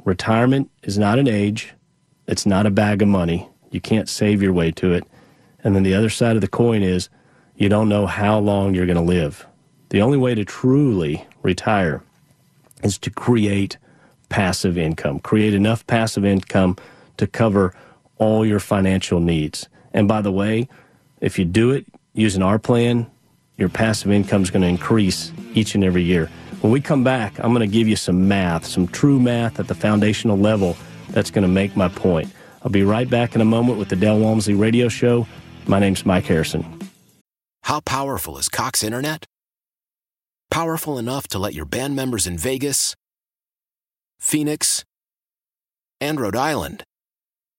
retirement 0.05 0.71
is 0.83 0.99
not 0.99 1.19
an 1.19 1.29
age, 1.29 1.75
it's 2.27 2.47
not 2.47 2.67
a 2.67 2.71
bag 2.71 3.03
of 3.03 3.09
money. 3.09 3.49
You 3.71 3.81
can't 3.81 4.09
save 4.09 4.43
your 4.43 4.53
way 4.53 4.71
to 4.73 4.93
it. 4.93 5.05
And 5.65 5.75
then 5.75 5.83
the 5.83 5.95
other 5.95 6.11
side 6.11 6.37
of 6.37 6.43
the 6.43 6.49
coin 6.49 6.83
is 6.83 7.09
you 7.57 7.69
don't 7.69 7.89
know 7.89 8.07
how 8.07 8.39
long 8.39 8.75
you're 8.75 8.87
going 8.87 8.97
to 8.97 9.03
live. 9.03 9.47
The 9.91 10.03
only 10.03 10.19
way 10.19 10.35
to 10.35 10.45
truly 10.45 11.27
retire 11.43 12.03
is 12.83 12.99
to 12.99 13.11
create 13.11 13.79
passive 14.29 14.79
income, 14.79 15.19
create 15.19 15.55
enough 15.55 15.87
passive 15.87 16.25
income 16.25 16.77
to 17.17 17.27
cover 17.27 17.75
all 18.19 18.45
your 18.45 18.61
financial 18.61 19.21
needs. 19.21 19.69
And 19.93 20.09
by 20.09 20.21
the 20.21 20.33
way, 20.33 20.69
if 21.21 21.39
you 21.39 21.45
do 21.45 21.71
it 21.71 21.87
using 22.15 22.43
our 22.43 22.59
plan, 22.59 23.11
your 23.57 23.69
passive 23.69 24.11
income 24.13 24.43
is 24.43 24.51
going 24.51 24.63
to 24.63 24.69
increase 24.69 25.33
each 25.55 25.75
and 25.75 25.83
every 25.83 26.03
year. 26.03 26.31
When 26.61 26.73
we 26.73 26.81
come 26.81 27.05
back, 27.05 27.39
I'm 27.39 27.53
going 27.53 27.69
to 27.69 27.73
give 27.73 27.89
you 27.89 27.97
some 27.97 28.29
math, 28.29 28.67
some 28.67 28.89
true 28.89 29.21
math 29.21 29.61
at 29.61 29.69
the 29.69 29.75
foundational 29.75 30.37
level 30.37 30.77
that's 31.11 31.31
going 31.31 31.43
to 31.43 31.49
make 31.49 31.77
my 31.77 31.89
point. 31.89 32.33
I'll 32.63 32.71
be 32.71 32.83
right 32.83 33.09
back 33.09 33.35
in 33.35 33.41
a 33.41 33.45
moment 33.45 33.79
with 33.79 33.89
the 33.89 33.97
Del 33.97 34.19
Walmsley 34.19 34.55
Radio 34.55 34.89
Show. 34.89 35.27
My 35.67 35.79
name's 35.79 36.05
Mike 36.05 36.25
Harrison. 36.25 36.65
How 37.63 37.81
powerful 37.81 38.39
is 38.39 38.49
Cox 38.49 38.83
Internet? 38.83 39.25
Powerful 40.51 40.99
enough 40.99 41.29
to 41.29 41.39
let 41.39 41.55
your 41.55 41.67
band 41.67 41.95
members 41.95 42.27
in 42.27 42.39
Vegas, 42.39 42.95
Phoenix, 44.19 44.85
and 46.01 46.19
Rhode 46.21 46.37
Island 46.37 46.85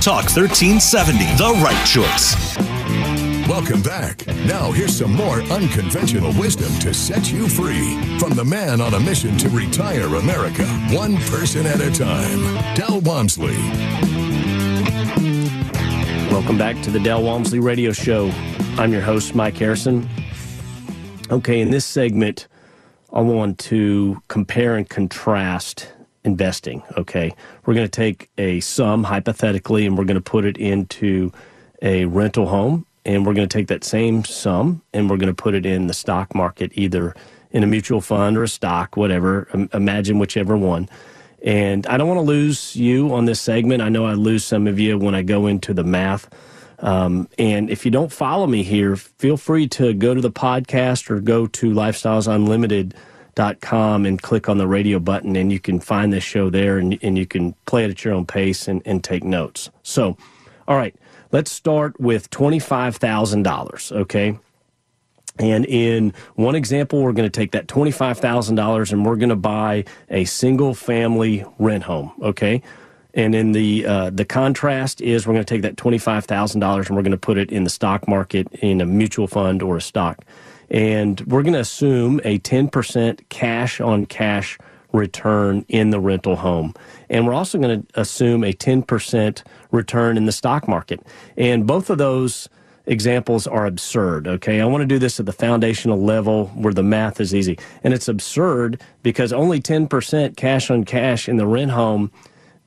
Talk 0.00 0.30
1370, 0.30 1.24
the 1.36 1.60
right 1.60 1.84
choice. 1.84 2.56
Welcome 3.48 3.82
back. 3.82 4.24
Now, 4.46 4.70
here's 4.70 4.96
some 4.96 5.12
more 5.12 5.42
unconventional 5.42 6.32
wisdom 6.40 6.72
to 6.78 6.94
set 6.94 7.32
you 7.32 7.48
free 7.48 7.98
from 8.16 8.30
the 8.30 8.44
man 8.44 8.80
on 8.80 8.94
a 8.94 9.00
mission 9.00 9.36
to 9.38 9.48
retire 9.48 10.06
America, 10.14 10.64
one 10.92 11.16
person 11.16 11.66
at 11.66 11.80
a 11.80 11.90
time, 11.90 12.38
Del 12.76 13.00
Walmsley. 13.00 13.56
Welcome 16.30 16.56
back 16.56 16.80
to 16.82 16.92
the 16.92 17.00
Del 17.00 17.24
Walmsley 17.24 17.58
Radio 17.58 17.90
Show. 17.90 18.30
I'm 18.78 18.92
your 18.92 19.02
host, 19.02 19.34
Mike 19.34 19.56
Harrison. 19.56 20.08
Okay, 21.28 21.60
in 21.60 21.72
this 21.72 21.84
segment, 21.84 22.46
I 23.12 23.20
want 23.20 23.58
to 23.58 24.22
compare 24.28 24.76
and 24.76 24.88
contrast 24.88 25.92
investing. 26.24 26.82
Okay, 26.96 27.34
we're 27.64 27.74
going 27.74 27.86
to 27.86 27.90
take 27.90 28.30
a 28.38 28.60
sum 28.60 29.04
hypothetically 29.04 29.86
and 29.86 29.96
we're 29.96 30.04
going 30.04 30.14
to 30.14 30.20
put 30.20 30.44
it 30.44 30.56
into 30.56 31.32
a 31.80 32.04
rental 32.06 32.46
home, 32.48 32.86
and 33.04 33.24
we're 33.24 33.34
going 33.34 33.48
to 33.48 33.52
take 33.58 33.68
that 33.68 33.84
same 33.84 34.24
sum 34.24 34.82
and 34.92 35.08
we're 35.08 35.16
going 35.16 35.34
to 35.34 35.42
put 35.42 35.54
it 35.54 35.64
in 35.64 35.86
the 35.86 35.94
stock 35.94 36.34
market, 36.34 36.72
either 36.74 37.14
in 37.50 37.62
a 37.62 37.66
mutual 37.66 38.00
fund 38.00 38.36
or 38.36 38.42
a 38.42 38.48
stock, 38.48 38.96
whatever. 38.96 39.48
Imagine 39.72 40.18
whichever 40.18 40.56
one. 40.56 40.88
And 41.42 41.86
I 41.86 41.96
don't 41.96 42.08
want 42.08 42.18
to 42.18 42.22
lose 42.22 42.74
you 42.74 43.14
on 43.14 43.24
this 43.24 43.40
segment. 43.40 43.80
I 43.80 43.88
know 43.88 44.04
I 44.04 44.14
lose 44.14 44.44
some 44.44 44.66
of 44.66 44.78
you 44.78 44.98
when 44.98 45.14
I 45.14 45.22
go 45.22 45.46
into 45.46 45.72
the 45.72 45.84
math. 45.84 46.28
Um, 46.80 47.28
and 47.38 47.70
if 47.70 47.84
you 47.84 47.90
don't 47.90 48.12
follow 48.12 48.46
me 48.46 48.62
here, 48.62 48.96
feel 48.96 49.36
free 49.36 49.66
to 49.68 49.94
go 49.94 50.14
to 50.14 50.20
the 50.20 50.30
podcast 50.30 51.10
or 51.10 51.20
go 51.20 51.46
to 51.46 51.72
lifestylesunlimited.com 53.38 54.06
and 54.06 54.20
click 54.20 54.48
on 54.48 54.58
the 54.58 54.66
radio 54.66 54.98
button, 54.98 55.36
and 55.36 55.52
you 55.52 55.60
can 55.60 55.80
find 55.80 56.12
this 56.12 56.24
show 56.24 56.50
there 56.50 56.78
and, 56.78 56.98
and 57.02 57.16
you 57.18 57.26
can 57.26 57.54
play 57.66 57.84
it 57.84 57.90
at 57.90 58.04
your 58.04 58.14
own 58.14 58.26
pace 58.26 58.68
and, 58.68 58.82
and 58.84 59.02
take 59.02 59.24
notes. 59.24 59.70
So, 59.82 60.16
all 60.66 60.76
right, 60.76 60.94
let's 61.32 61.50
start 61.50 61.98
with 62.00 62.30
$25,000, 62.30 63.92
okay? 63.92 64.38
And 65.38 65.64
in 65.66 66.12
one 66.34 66.56
example, 66.56 67.00
we're 67.02 67.12
going 67.12 67.30
to 67.30 67.40
take 67.40 67.52
that 67.52 67.68
$25,000 67.68 68.92
and 68.92 69.06
we're 69.06 69.16
going 69.16 69.28
to 69.28 69.36
buy 69.36 69.84
a 70.10 70.24
single 70.24 70.74
family 70.74 71.44
rent 71.58 71.84
home, 71.84 72.12
okay? 72.20 72.62
And 73.14 73.34
in 73.34 73.52
the 73.52 73.86
uh, 73.86 74.10
the 74.10 74.24
contrast 74.24 75.00
is 75.00 75.26
we're 75.26 75.32
going 75.32 75.44
to 75.44 75.54
take 75.54 75.62
that 75.62 75.76
twenty 75.76 75.98
five 75.98 76.26
thousand 76.26 76.60
dollars 76.60 76.88
and 76.88 76.94
we're 76.94 77.02
going 77.02 77.10
to 77.10 77.16
put 77.16 77.38
it 77.38 77.50
in 77.50 77.64
the 77.64 77.70
stock 77.70 78.06
market 78.06 78.46
in 78.60 78.80
a 78.80 78.86
mutual 78.86 79.26
fund 79.26 79.62
or 79.62 79.78
a 79.78 79.80
stock, 79.80 80.24
and 80.70 81.20
we're 81.22 81.42
going 81.42 81.54
to 81.54 81.60
assume 81.60 82.20
a 82.24 82.38
ten 82.38 82.68
percent 82.68 83.28
cash 83.28 83.80
on 83.80 84.06
cash 84.06 84.58
return 84.92 85.64
in 85.68 85.90
the 85.90 86.00
rental 86.00 86.36
home, 86.36 86.74
and 87.10 87.26
we're 87.26 87.34
also 87.34 87.58
going 87.58 87.82
to 87.82 88.00
assume 88.00 88.44
a 88.44 88.52
ten 88.52 88.82
percent 88.82 89.44
return 89.70 90.16
in 90.16 90.26
the 90.26 90.32
stock 90.32 90.66
market, 90.68 91.00
and 91.36 91.66
both 91.66 91.90
of 91.90 91.98
those 91.98 92.48
examples 92.88 93.46
are 93.46 93.66
absurd. 93.66 94.26
Okay. 94.26 94.60
I 94.60 94.64
want 94.64 94.80
to 94.82 94.86
do 94.86 94.98
this 94.98 95.20
at 95.20 95.26
the 95.26 95.32
foundational 95.32 96.02
level 96.02 96.46
where 96.48 96.72
the 96.72 96.82
math 96.82 97.20
is 97.20 97.34
easy. 97.34 97.58
And 97.84 97.94
it's 97.94 98.08
absurd 98.08 98.80
because 99.02 99.32
only 99.32 99.60
10% 99.60 100.36
cash 100.36 100.70
on 100.70 100.84
cash 100.84 101.28
in 101.28 101.36
the 101.36 101.46
rent 101.46 101.70
home 101.70 102.10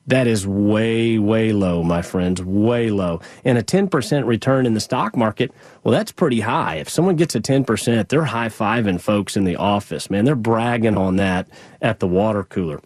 that 0.06 0.26
is 0.26 0.46
way, 0.46 1.18
way 1.18 1.52
low, 1.52 1.82
my 1.82 2.02
friends, 2.02 2.42
way 2.42 2.90
low. 2.90 3.20
And 3.44 3.56
a 3.56 3.62
10% 3.62 4.26
return 4.26 4.66
in 4.66 4.74
the 4.74 4.80
stock 4.80 5.16
market, 5.16 5.52
well, 5.84 5.92
that's 5.92 6.10
pretty 6.10 6.40
high. 6.40 6.76
If 6.76 6.88
someone 6.88 7.16
gets 7.16 7.34
a 7.34 7.40
10%, 7.40 8.08
they're 8.08 8.24
high 8.24 8.48
fiving 8.48 9.00
folks 9.00 9.36
in 9.36 9.44
the 9.44 9.56
office, 9.56 10.10
man. 10.10 10.24
They're 10.24 10.34
bragging 10.34 10.96
on 10.96 11.16
that 11.16 11.48
at 11.80 12.00
the 12.00 12.08
water 12.08 12.42
cooler. 12.42 12.80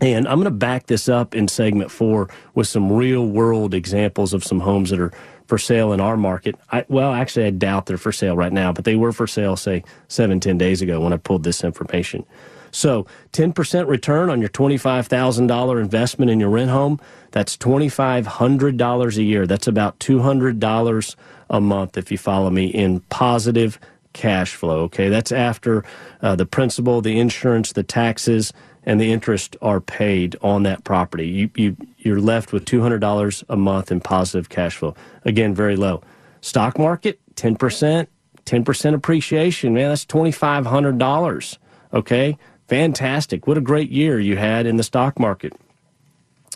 And 0.00 0.26
I'm 0.26 0.36
going 0.36 0.44
to 0.44 0.50
back 0.50 0.86
this 0.86 1.08
up 1.08 1.34
in 1.34 1.46
segment 1.48 1.90
four 1.90 2.28
with 2.54 2.66
some 2.66 2.92
real 2.92 3.26
world 3.26 3.72
examples 3.72 4.32
of 4.32 4.42
some 4.42 4.60
homes 4.60 4.90
that 4.90 4.98
are 4.98 5.12
for 5.46 5.58
sale 5.58 5.92
in 5.92 6.00
our 6.00 6.16
market. 6.16 6.56
I, 6.70 6.84
well, 6.88 7.12
actually, 7.12 7.46
I 7.46 7.50
doubt 7.50 7.86
they're 7.86 7.98
for 7.98 8.10
sale 8.10 8.36
right 8.36 8.52
now, 8.52 8.72
but 8.72 8.84
they 8.84 8.96
were 8.96 9.12
for 9.12 9.26
sale, 9.26 9.56
say, 9.56 9.84
seven, 10.08 10.40
ten 10.40 10.58
days 10.58 10.82
ago 10.82 11.00
when 11.00 11.12
I 11.12 11.18
pulled 11.18 11.44
this 11.44 11.62
information. 11.62 12.24
So 12.72 13.06
10% 13.32 13.86
return 13.86 14.30
on 14.30 14.40
your 14.40 14.50
$25,000 14.50 15.80
investment 15.80 16.30
in 16.30 16.40
your 16.40 16.50
rent 16.50 16.70
home, 16.70 17.00
that's 17.30 17.56
$2,500 17.56 19.16
a 19.16 19.22
year. 19.22 19.46
That's 19.46 19.68
about 19.68 19.98
$200 20.00 21.16
a 21.50 21.60
month 21.60 21.96
if 21.96 22.10
you 22.10 22.18
follow 22.18 22.50
me 22.50 22.66
in 22.66 23.00
positive 23.00 23.78
cash 24.12 24.54
flow. 24.54 24.80
Okay, 24.82 25.08
that's 25.08 25.32
after 25.32 25.84
uh, 26.22 26.34
the 26.34 26.46
principal, 26.46 27.00
the 27.00 27.18
insurance, 27.18 27.72
the 27.72 27.82
taxes, 27.82 28.52
and 28.84 29.00
the 29.00 29.12
interest 29.12 29.56
are 29.62 29.80
paid 29.80 30.36
on 30.42 30.64
that 30.64 30.84
property. 30.84 31.28
You, 31.28 31.50
you, 31.54 31.76
you're 31.98 32.20
left 32.20 32.52
with 32.52 32.64
$200 32.64 33.44
a 33.48 33.56
month 33.56 33.92
in 33.92 34.00
positive 34.00 34.48
cash 34.48 34.76
flow. 34.76 34.94
Again, 35.24 35.54
very 35.54 35.76
low. 35.76 36.02
Stock 36.40 36.78
market, 36.78 37.20
10%, 37.36 38.06
10% 38.44 38.94
appreciation. 38.94 39.74
Man, 39.74 39.88
that's 39.90 40.04
$2,500. 40.04 41.58
Okay, 41.94 42.38
fantastic. 42.72 43.46
What 43.46 43.58
a 43.58 43.60
great 43.60 43.90
year 43.90 44.18
you 44.18 44.38
had 44.38 44.64
in 44.64 44.78
the 44.78 44.82
stock 44.82 45.20
market. 45.20 45.52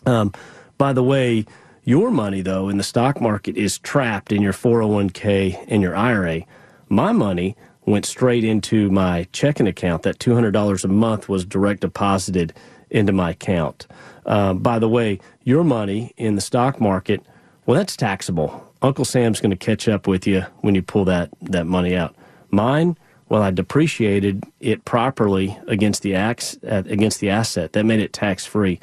Um, 0.06 0.32
by 0.78 0.94
the 0.94 1.02
way, 1.02 1.44
your 1.84 2.10
money, 2.10 2.40
though, 2.40 2.70
in 2.70 2.78
the 2.78 2.82
stock 2.82 3.20
market 3.20 3.58
is 3.58 3.78
trapped 3.80 4.32
in 4.32 4.40
your 4.40 4.54
401k 4.54 5.66
and 5.68 5.82
your 5.82 5.94
IRA. 5.94 6.40
My 6.88 7.12
money 7.12 7.54
went 7.84 8.06
straight 8.06 8.44
into 8.44 8.90
my 8.90 9.28
checking 9.32 9.66
account. 9.66 10.04
That 10.04 10.18
$200 10.18 10.84
a 10.84 10.88
month 10.88 11.28
was 11.28 11.44
direct 11.44 11.82
deposited 11.82 12.54
into 12.88 13.12
my 13.12 13.32
account. 13.32 13.86
Uh, 14.24 14.54
by 14.54 14.78
the 14.78 14.88
way, 14.88 15.20
your 15.44 15.64
money 15.64 16.14
in 16.16 16.34
the 16.34 16.40
stock 16.40 16.80
market, 16.80 17.20
well, 17.66 17.76
that's 17.76 17.94
taxable. 17.94 18.72
Uncle 18.80 19.04
Sam's 19.04 19.42
going 19.42 19.50
to 19.50 19.56
catch 19.56 19.86
up 19.86 20.06
with 20.06 20.26
you 20.26 20.46
when 20.60 20.74
you 20.74 20.80
pull 20.80 21.04
that, 21.04 21.28
that 21.42 21.66
money 21.66 21.94
out. 21.94 22.16
Mine, 22.48 22.96
well, 23.28 23.42
I 23.42 23.50
depreciated 23.50 24.44
it 24.60 24.84
properly 24.84 25.58
against 25.66 26.02
the 26.02 26.14
ax, 26.14 26.56
uh, 26.62 26.82
against 26.86 27.20
the 27.20 27.30
asset. 27.30 27.72
That 27.72 27.84
made 27.84 28.00
it 28.00 28.12
tax 28.12 28.46
free. 28.46 28.78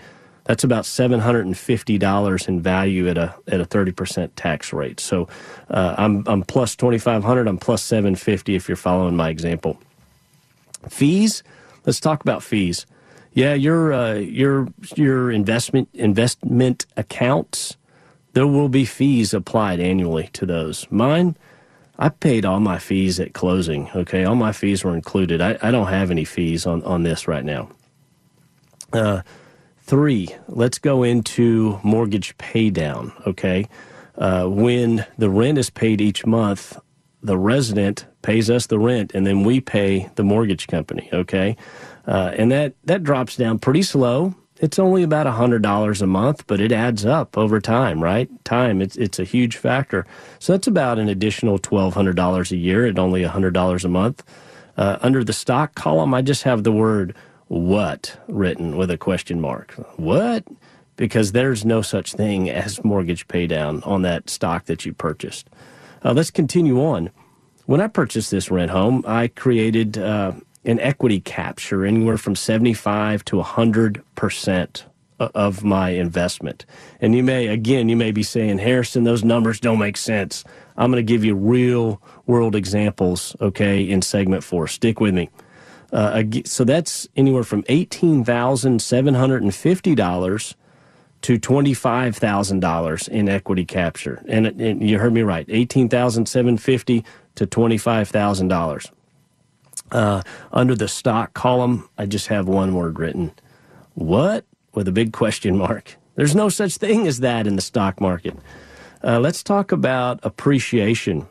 That's 0.46 0.66
about 0.66 0.86
seven 0.86 1.22
hundred 1.22 1.46
and 1.46 1.58
fifty 1.58 1.98
dollars 1.98 2.50
in 2.50 2.62
value 2.62 3.08
at 3.08 3.18
a 3.18 3.34
at 3.48 3.62
a 3.62 3.66
thirty 3.66 3.94
percent 3.94 4.36
tax 4.36 4.74
rate. 4.74 5.00
So 5.00 5.30
uh, 5.70 5.96
I'm 5.98 6.24
I'm 6.28 6.44
plus 6.44 6.76
twenty 6.76 6.98
five 6.98 7.24
hundred. 7.24 7.48
I'm 7.48 7.58
plus 7.58 7.82
seven 7.82 8.16
fifty 8.16 8.56
if 8.56 8.68
you're 8.68 8.76
following 8.76 9.16
my 9.16 9.30
example. 9.30 9.80
Fees. 10.90 11.44
Let's 11.86 12.02
talk 12.02 12.22
about 12.22 12.44
fees. 12.44 12.86
Yeah, 13.34 13.54
your 13.54 13.94
uh, 13.94 14.16
your 14.16 14.68
your 14.96 15.32
investment 15.32 15.88
investment 15.94 16.86
accounts. 16.98 17.78
There 18.34 18.48
will 18.48 18.70
be 18.70 18.84
fees 18.84 19.34
applied 19.34 19.80
annually 19.80 20.30
to 20.34 20.46
those. 20.46 20.88
Mine 20.92 21.38
I 21.98 22.10
paid 22.10 22.46
all 22.46 22.60
my 22.60 22.80
fees 22.80 23.20
at 23.20 23.34
closing. 23.34 23.90
Okay, 23.96 24.26
all 24.26 24.36
my 24.36 24.52
fees 24.52 24.84
were 24.84 24.96
included. 24.96 25.42
I, 25.42 25.58
I 25.62 25.72
don't 25.72 25.88
have 25.88 26.12
any 26.12 26.26
fees 26.26 26.66
on, 26.66 26.84
on 26.84 27.04
this 27.04 27.28
right 27.28 27.46
now. 27.46 27.70
Uh, 28.92 29.22
three, 29.82 30.30
let's 30.48 30.80
go 30.80 31.04
into 31.04 31.80
mortgage 31.84 32.38
pay 32.38 32.70
down. 32.70 33.14
Okay, 33.28 33.68
uh, 34.18 34.48
when 34.48 35.06
the 35.18 35.30
rent 35.30 35.58
is 35.58 35.70
paid 35.70 36.02
each 36.02 36.26
month, 36.26 36.78
the 37.22 37.38
resident 37.38 38.06
pays 38.22 38.50
us 38.50 38.68
the 38.68 38.80
rent, 38.80 39.14
and 39.14 39.26
then 39.26 39.44
we 39.44 39.62
pay 39.62 40.10
the 40.16 40.24
mortgage 40.24 40.68
company. 40.68 41.10
Okay, 41.14 41.56
uh, 42.08 42.34
and 42.36 42.52
that 42.52 42.74
that 42.86 43.04
drops 43.04 43.36
down 43.36 43.60
pretty 43.60 43.84
slow 43.84 44.36
it's 44.58 44.80
only 44.80 45.04
about 45.04 45.26
$100 45.26 46.02
a 46.02 46.08
month, 46.08 46.48
but 46.48 46.60
it 46.60 46.72
adds 46.72 47.06
up 47.06 47.38
over 47.38 47.60
time, 47.60 48.02
right? 48.02 48.30
Time, 48.46 48.82
it's, 48.82 48.96
it's 48.96 49.20
a 49.20 49.24
huge 49.24 49.58
factor. 49.58 50.06
So 50.40 50.54
that's 50.54 50.68
about 50.68 51.00
an 51.00 51.10
additional 51.10 51.60
$1,200 51.60 52.52
a 52.52 52.56
year 52.56 52.86
at 52.86 53.00
only 53.00 53.24
$100 53.24 53.84
a 53.84 53.90
month. 53.90 54.24
Uh, 54.78 54.98
under 55.02 55.24
the 55.24 55.34
stock 55.34 55.76
column, 55.76 56.14
I 56.14 56.22
just 56.22 56.44
have 56.44 56.64
the 56.64 56.72
word 56.72 57.16
what 57.48 58.20
written 58.28 58.78
with 58.78 58.90
a 58.90 58.98
question 58.98 59.42
mark. 59.42 59.74
What? 59.98 60.46
Because 60.96 61.32
there's 61.32 61.66
no 61.66 61.82
such 61.82 62.14
thing 62.14 62.50
as 62.50 62.84
mortgage 62.84 63.28
paydown 63.28 63.86
on 63.86 64.04
that 64.04 64.30
stock 64.30 64.66
that 64.66 64.86
you 64.86 64.94
purchased. 64.94 65.50
Uh, 66.04 66.14
let's 66.14 66.32
continue 66.32 66.82
on. 66.82 67.10
When 67.66 67.82
I 67.82 67.88
purchased 67.88 68.32
this 68.32 68.52
rent 68.52 68.72
home, 68.72 69.04
I 69.08 69.28
created 69.28 69.98
uh, 69.98 70.34
an 70.66 70.80
equity 70.80 71.20
capture 71.20 71.86
anywhere 71.86 72.18
from 72.18 72.36
75 72.36 73.24
to 73.26 73.38
100% 73.38 74.84
of 75.20 75.64
my 75.64 75.90
investment. 75.90 76.66
And 77.00 77.16
you 77.16 77.24
may, 77.24 77.48
again, 77.48 77.88
you 77.90 77.96
may 77.96 78.12
be 78.12 78.24
saying, 78.24 78.58
Harrison, 78.60 79.04
those 79.04 79.24
numbers 79.24 79.60
don't 79.60 79.80
make 79.80 79.98
sense. 79.98 80.44
I'm 80.76 80.92
going 80.92 81.06
to 81.06 81.12
give 81.12 81.24
you 81.24 81.36
real 81.36 82.02
world 82.26 82.56
examples, 82.56 83.36
okay, 83.40 83.88
in 83.88 84.02
segment 84.02 84.44
four. 84.44 84.68
Stick 84.68 85.00
with 85.00 85.14
me. 85.14 85.30
Uh, 85.92 86.24
so 86.46 86.64
that's 86.64 87.08
anywhere 87.16 87.44
from 87.44 87.62
$18,750 87.64 90.56
to 91.22 91.40
$25,000 91.40 93.10
in 93.10 93.30
equity 93.30 93.66
capture. 93.66 94.24
And, 94.28 94.48
and 94.48 94.90
you 94.90 94.98
heard 95.00 95.14
me 95.14 95.22
right, 95.22 95.46
18,750 95.48 97.06
to 97.36 97.48
$25,000. 97.48 98.92
Uh, 99.92 100.22
under 100.52 100.76
the 100.76 100.88
stock 100.88 101.34
column, 101.34 101.88
I 101.98 102.06
just 102.06 102.28
have 102.28 102.48
one 102.48 102.74
word 102.74 103.00
written. 103.00 103.32
What? 103.94 104.46
With 104.74 104.88
a 104.88 104.92
big 104.92 105.14
question 105.14 105.58
mark. 105.58 105.98
There's 106.16 106.36
no 106.36 106.50
such 106.50 106.78
thing 106.78 107.08
as 107.08 107.20
that 107.20 107.48
in 107.48 107.56
the 107.56 107.62
stock 107.62 108.02
market. 108.02 108.36
Uh, 109.04 109.20
let's 109.20 109.44
talk 109.44 109.72
about 109.72 110.20
appreciation 110.24 111.28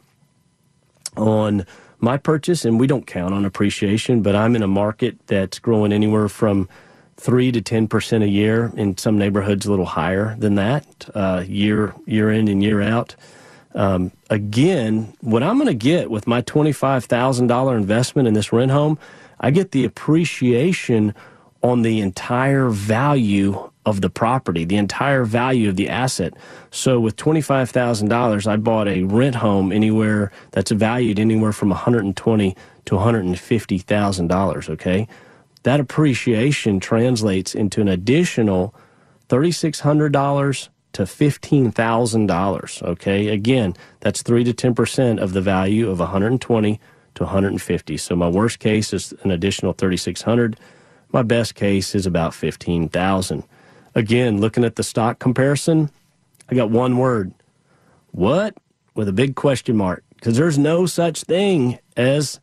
on 1.17 1.67
my 1.99 2.17
purchase, 2.17 2.65
and 2.65 2.79
we 2.79 2.87
don't 2.87 3.07
count 3.07 3.33
on 3.33 3.45
appreciation, 3.45 4.23
but 4.23 4.35
I'm 4.35 4.57
in 4.57 4.63
a 4.63 4.69
market 4.69 5.19
that's 5.27 5.59
growing 5.59 5.93
anywhere 5.93 6.29
from 6.29 6.69
three 7.17 7.53
to 7.53 7.61
ten 7.61 7.87
percent 7.87 8.25
a 8.25 8.29
year. 8.29 8.73
In 8.77 8.97
some 8.97 9.19
neighborhoods, 9.19 9.67
a 9.67 9.71
little 9.71 9.87
higher 9.87 10.37
than 10.39 10.57
that, 10.57 10.85
uh, 11.15 11.45
year 11.47 11.95
year 12.07 12.31
in 12.31 12.49
and 12.49 12.63
year 12.63 12.83
out. 12.83 13.15
Um, 13.75 14.13
again, 14.29 15.15
what 15.21 15.43
I'm 15.43 15.57
going 15.57 15.67
to 15.67 15.75
get 15.75 16.11
with 16.11 16.27
my 16.27 16.43
$25,000 16.43 17.77
investment 17.77 18.29
in 18.29 18.35
this 18.35 18.53
rent 18.53 18.71
home, 18.71 18.99
I 19.41 19.51
get 19.51 19.71
the 19.73 19.85
appreciation 19.85 21.15
on 21.63 21.83
the 21.83 22.01
entire 22.01 22.69
value 22.69 23.71
of 23.85 24.01
the 24.01 24.11
property, 24.11 24.65
the 24.65 24.77
entire 24.77 25.25
value 25.25 25.69
of 25.69 25.77
the 25.77 25.89
asset. 25.89 26.35
So 26.71 27.01
with 27.01 27.17
$25,000, 27.17 28.47
I 28.47 28.57
bought 28.57 28.89
a 28.89 29.03
rent 29.05 29.37
home 29.37 29.73
anywhere 29.73 30.31
that's 30.53 30.71
valued 30.71 31.19
anywhere 31.19 31.53
from 31.53 31.71
120 31.71 32.57
to 32.85 32.95
$150,000, 32.95 34.71
okay? 34.71 35.09
That 35.65 35.81
appreciation 35.81 36.81
translates 36.81 37.55
into 37.55 37.81
an 37.81 37.89
additional 37.89 38.75
$3,600 39.29 40.69
to 40.93 41.03
$15,000, 41.03 42.83
okay? 42.83 43.29
Again, 43.29 43.75
that's 44.01 44.23
3 44.23 44.45
to 44.45 44.53
10% 44.53 45.21
of 45.21 45.33
the 45.33 45.41
value 45.41 45.91
of 45.91 45.99
120 45.99 46.81
to 47.15 47.23
150. 47.23 47.97
So 47.97 48.17
my 48.17 48.29
worst 48.29 48.59
case 48.59 48.93
is 48.93 49.13
an 49.23 49.31
additional 49.31 49.73
3600. 49.73 50.59
My 51.13 51.23
best 51.23 51.55
case 51.55 51.95
is 51.95 52.07
about 52.07 52.35
15,000. 52.35 53.45
Again, 53.95 54.41
looking 54.41 54.65
at 54.65 54.77
the 54.77 54.83
stock 54.83 55.19
comparison, 55.19 55.91
I 56.49 56.55
got 56.55 56.71
one 56.71 56.97
word. 56.97 57.33
What? 58.13 58.57
With 58.95 59.09
a 59.09 59.13
big 59.13 59.37
question 59.37 59.77
mark 59.77 60.05
because 60.23 60.37
there's 60.37 60.59
no 60.59 60.87
such 60.87 61.23
thing 61.23 61.79
as 61.97 62.39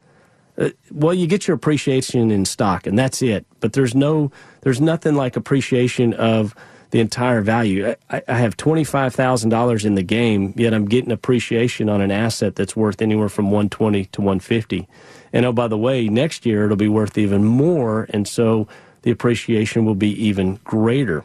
uh, 0.57 0.69
well 0.91 1.13
you 1.13 1.27
get 1.27 1.47
your 1.47 1.55
appreciation 1.55 2.29
in 2.29 2.43
stock 2.43 2.85
and 2.85 2.99
that's 2.99 3.21
it 3.21 3.45
but 3.61 3.71
there's 3.71 3.95
no 3.95 4.31
there's 4.61 4.81
nothing 4.81 5.15
like 5.15 5.37
appreciation 5.37 6.13
of 6.15 6.53
the 6.91 6.99
entire 6.99 7.41
value. 7.41 7.95
I, 8.09 8.21
I 8.27 8.37
have 8.39 8.57
$25000 8.57 9.85
in 9.85 9.95
the 9.95 10.03
game 10.03 10.53
yet 10.57 10.73
i'm 10.73 10.85
getting 10.85 11.11
appreciation 11.11 11.89
on 11.89 12.01
an 12.01 12.11
asset 12.11 12.55
that's 12.55 12.75
worth 12.75 13.01
anywhere 13.01 13.29
from 13.29 13.45
120 13.45 14.05
to 14.05 14.21
150 14.21 14.87
and 15.31 15.45
oh 15.45 15.53
by 15.53 15.67
the 15.67 15.77
way 15.77 16.07
next 16.07 16.45
year 16.45 16.65
it'll 16.65 16.77
be 16.77 16.87
worth 16.87 17.17
even 17.17 17.43
more 17.43 18.07
and 18.09 18.27
so 18.27 18.67
the 19.01 19.11
appreciation 19.11 19.85
will 19.85 19.95
be 19.95 20.11
even 20.23 20.59
greater. 20.63 21.23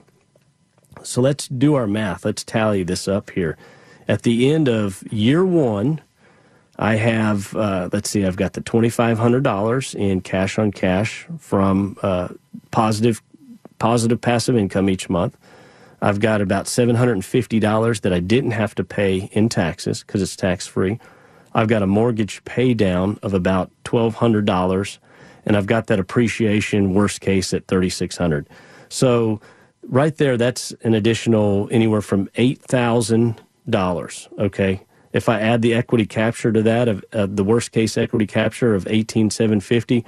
So 1.03 1.20
let's 1.20 1.48
do 1.48 1.74
our 1.74 1.87
math. 1.87 2.24
Let's 2.24 2.44
tally 2.44 2.83
this 2.83 3.09
up 3.09 3.31
here. 3.31 3.57
At 4.07 4.22
the 4.22 4.53
end 4.53 4.68
of 4.68 5.03
year 5.12 5.44
one 5.44 6.00
I 6.77 6.96
have, 6.96 7.55
uh, 7.55 7.88
let's 7.92 8.11
see, 8.11 8.27
I've 8.27 8.37
got 8.37 8.55
the 8.55 8.61
$2,500 8.61 9.94
in 9.94 10.20
cash 10.20 10.59
on 10.59 10.72
cash 10.72 11.27
from 11.38 11.96
uh, 12.03 12.29
positive, 12.72 13.22
positive 13.79 14.20
passive 14.20 14.57
income 14.57 14.90
each 14.90 15.09
month. 15.09 15.37
I've 16.05 16.21
got 16.21 16.43
about 16.43 16.67
$750 16.67 18.01
that 18.03 18.12
I 18.12 18.21
didn't 18.21 18.51
have 18.51 18.75
to 18.75 18.85
pay 18.85 19.31
in 19.33 19.49
taxes 19.49 20.03
because 20.03 20.21
it's 20.21 20.37
tax 20.37 20.67
free. 20.67 21.01
I've 21.55 21.69
got 21.69 21.83
a 21.83 21.87
mortgage 21.87 22.45
pay 22.45 22.75
down 22.75 23.19
of 23.23 23.33
about 23.33 23.71
$1,200, 23.85 24.99
and 25.47 25.57
I've 25.57 25.64
got 25.64 25.87
that 25.87 25.99
appreciation 25.99 26.93
worst 26.93 27.23
case 27.23 27.55
at 27.55 27.67
3600 27.69 28.47
So, 28.90 29.40
right 29.83 30.14
there, 30.14 30.37
that's 30.37 30.73
an 30.83 30.93
additional 30.93 31.71
anywhere 31.71 32.03
from 32.03 32.27
$8,000, 32.37 34.38
okay? 34.38 34.83
If 35.14 35.31
I 35.31 35.40
add 35.40 35.62
the 35.62 35.73
equity 35.73 36.05
capture 36.05 36.53
to 36.53 36.61
that 36.64 36.87
of 36.87 37.03
uh, 37.14 37.29
the 37.31 37.45
worst 37.45 37.73
case 37.73 37.97
equity 37.97 38.27
capture 38.27 38.75
of 38.75 38.87
18750, 38.88 40.05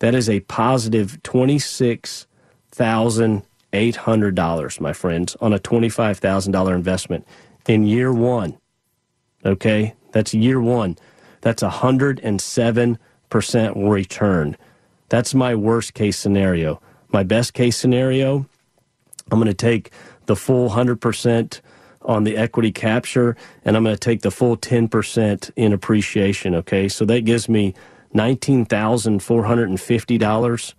that 0.00 0.14
is 0.14 0.28
a 0.28 0.40
positive 0.40 1.22
$26,800, 3.72 4.80
my 4.80 4.92
friends, 4.92 5.36
on 5.40 5.52
a 5.52 5.58
$25,000 5.58 6.74
investment 6.74 7.26
in 7.66 7.84
year 7.84 8.12
1. 8.12 8.56
Okay? 9.44 9.94
That's 10.12 10.34
year 10.34 10.60
1. 10.60 10.98
That's 11.40 11.62
a 11.62 11.70
107% 11.70 13.90
return. 13.90 14.56
That's 15.08 15.34
my 15.34 15.54
worst 15.54 15.94
case 15.94 16.18
scenario. 16.18 16.80
My 17.12 17.22
best 17.22 17.54
case 17.54 17.76
scenario, 17.76 18.46
I'm 19.30 19.38
going 19.38 19.46
to 19.46 19.54
take 19.54 19.90
the 20.26 20.36
full 20.36 20.70
100% 20.70 21.60
on 22.02 22.24
the 22.24 22.36
equity 22.36 22.72
capture, 22.72 23.36
and 23.64 23.76
I'm 23.76 23.84
going 23.84 23.94
to 23.94 24.00
take 24.00 24.22
the 24.22 24.30
full 24.30 24.56
10% 24.56 25.50
in 25.56 25.72
appreciation. 25.72 26.54
Okay, 26.54 26.88
so 26.88 27.04
that 27.04 27.24
gives 27.24 27.48
me 27.48 27.74
$19,450 28.14 30.74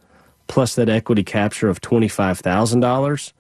plus 0.51 0.75
that 0.75 0.89
equity 0.89 1.23
capture 1.23 1.69
of 1.69 1.79
$25,000. 1.79 3.33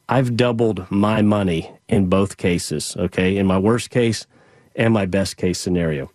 I've 0.08 0.36
doubled 0.36 0.90
my 0.90 1.20
money 1.22 1.70
in 1.88 2.08
both 2.08 2.36
cases, 2.36 2.96
okay? 2.98 3.36
In 3.36 3.46
my 3.46 3.58
worst 3.58 3.90
case 3.90 4.26
and 4.74 4.94
my 4.94 5.04
best 5.04 5.36
case 5.36 5.60
scenario. 5.60 6.10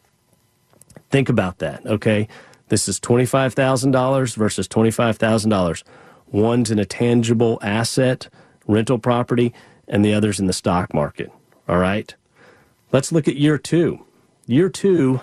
Think 1.12 1.30
about 1.30 1.60
that, 1.60 1.86
okay? 1.86 2.28
This 2.70 2.88
is 2.88 3.00
$25,000 3.00 4.36
versus 4.36 4.68
$25,000. 4.68 5.84
One's 6.32 6.72
in 6.72 6.80
a 6.80 6.86
tangible 6.86 7.60
asset, 7.62 8.30
rental 8.66 8.98
property, 8.98 9.54
and 9.88 10.04
the 10.04 10.14
other's 10.14 10.40
in 10.40 10.48
the 10.48 10.54
stock 10.54 10.92
market, 10.94 11.32
all 11.68 11.78
right? 11.78 12.16
Let's 12.92 13.12
look 13.12 13.28
at 13.28 13.36
year 13.36 13.60
two. 13.60 14.04
Year 14.48 14.70
two, 14.70 15.22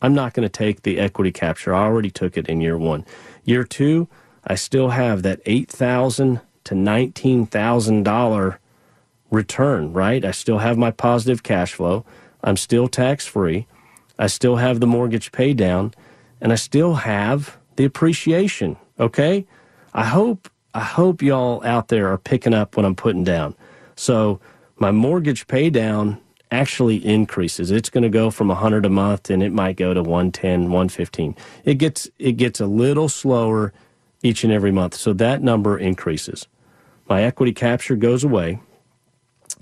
I'm 0.00 0.14
not 0.14 0.34
going 0.34 0.44
to 0.44 0.48
take 0.48 0.82
the 0.82 1.00
equity 1.00 1.32
capture. 1.32 1.74
I 1.74 1.82
already 1.82 2.10
took 2.10 2.36
it 2.36 2.48
in 2.48 2.60
year 2.60 2.78
one. 2.78 3.04
Year 3.44 3.64
two, 3.64 4.08
I 4.44 4.54
still 4.54 4.90
have 4.90 5.22
that 5.22 5.40
eight 5.44 5.70
thousand 5.70 6.40
to 6.64 6.74
nineteen 6.74 7.46
thousand 7.46 8.04
dollar 8.04 8.58
return. 9.30 9.92
Right? 9.92 10.24
I 10.24 10.30
still 10.30 10.58
have 10.58 10.78
my 10.78 10.90
positive 10.90 11.42
cash 11.42 11.74
flow. 11.74 12.04
I'm 12.44 12.56
still 12.56 12.88
tax 12.88 13.26
free. 13.26 13.66
I 14.18 14.26
still 14.26 14.56
have 14.56 14.80
the 14.80 14.86
mortgage 14.86 15.32
pay 15.32 15.52
down, 15.54 15.94
and 16.40 16.52
I 16.52 16.56
still 16.56 16.94
have 16.94 17.56
the 17.76 17.84
appreciation. 17.84 18.76
Okay. 18.98 19.46
I 19.94 20.04
hope 20.04 20.48
I 20.74 20.80
hope 20.80 21.22
y'all 21.22 21.62
out 21.64 21.88
there 21.88 22.08
are 22.08 22.18
picking 22.18 22.54
up 22.54 22.76
what 22.76 22.86
I'm 22.86 22.94
putting 22.94 23.24
down. 23.24 23.54
So 23.94 24.40
my 24.76 24.90
mortgage 24.90 25.46
pay 25.46 25.68
down 25.70 26.18
actually 26.50 27.04
increases. 27.04 27.70
It's 27.70 27.90
going 27.90 28.02
to 28.02 28.08
go 28.10 28.30
from 28.30 28.48
100 28.48 28.86
a 28.86 28.90
month 28.90 29.30
and 29.30 29.42
it 29.42 29.52
might 29.52 29.76
go 29.76 29.94
to 29.94 30.02
110, 30.02 30.64
115. 30.64 31.36
It 31.64 31.74
gets 31.74 32.08
it 32.18 32.32
gets 32.32 32.60
a 32.60 32.66
little 32.66 33.08
slower 33.08 33.72
each 34.22 34.44
and 34.44 34.52
every 34.52 34.70
month. 34.70 34.94
So 34.94 35.12
that 35.14 35.42
number 35.42 35.78
increases. 35.78 36.46
My 37.08 37.22
equity 37.22 37.52
capture 37.52 37.96
goes 37.96 38.24
away. 38.24 38.60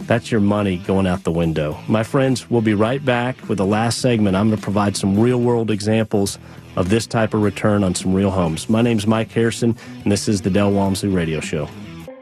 That's 0.07 0.31
your 0.31 0.41
money 0.41 0.77
going 0.77 1.07
out 1.07 1.23
the 1.23 1.31
window. 1.31 1.77
My 1.87 2.03
friends, 2.03 2.49
we'll 2.49 2.61
be 2.61 2.73
right 2.73 3.03
back 3.03 3.49
with 3.49 3.57
the 3.57 3.65
last 3.65 3.99
segment. 3.99 4.35
I'm 4.35 4.49
going 4.49 4.57
to 4.57 4.63
provide 4.63 4.95
some 4.95 5.19
real 5.19 5.39
world 5.41 5.71
examples 5.71 6.37
of 6.75 6.89
this 6.89 7.07
type 7.07 7.33
of 7.33 7.41
return 7.41 7.83
on 7.83 7.95
some 7.95 8.13
real 8.13 8.31
homes. 8.31 8.69
My 8.69 8.81
name's 8.81 9.07
Mike 9.07 9.31
Harrison, 9.31 9.75
and 10.03 10.11
this 10.11 10.27
is 10.27 10.41
the 10.41 10.49
Del 10.49 10.71
Walmsley 10.71 11.09
Radio 11.09 11.39
Show. 11.39 11.69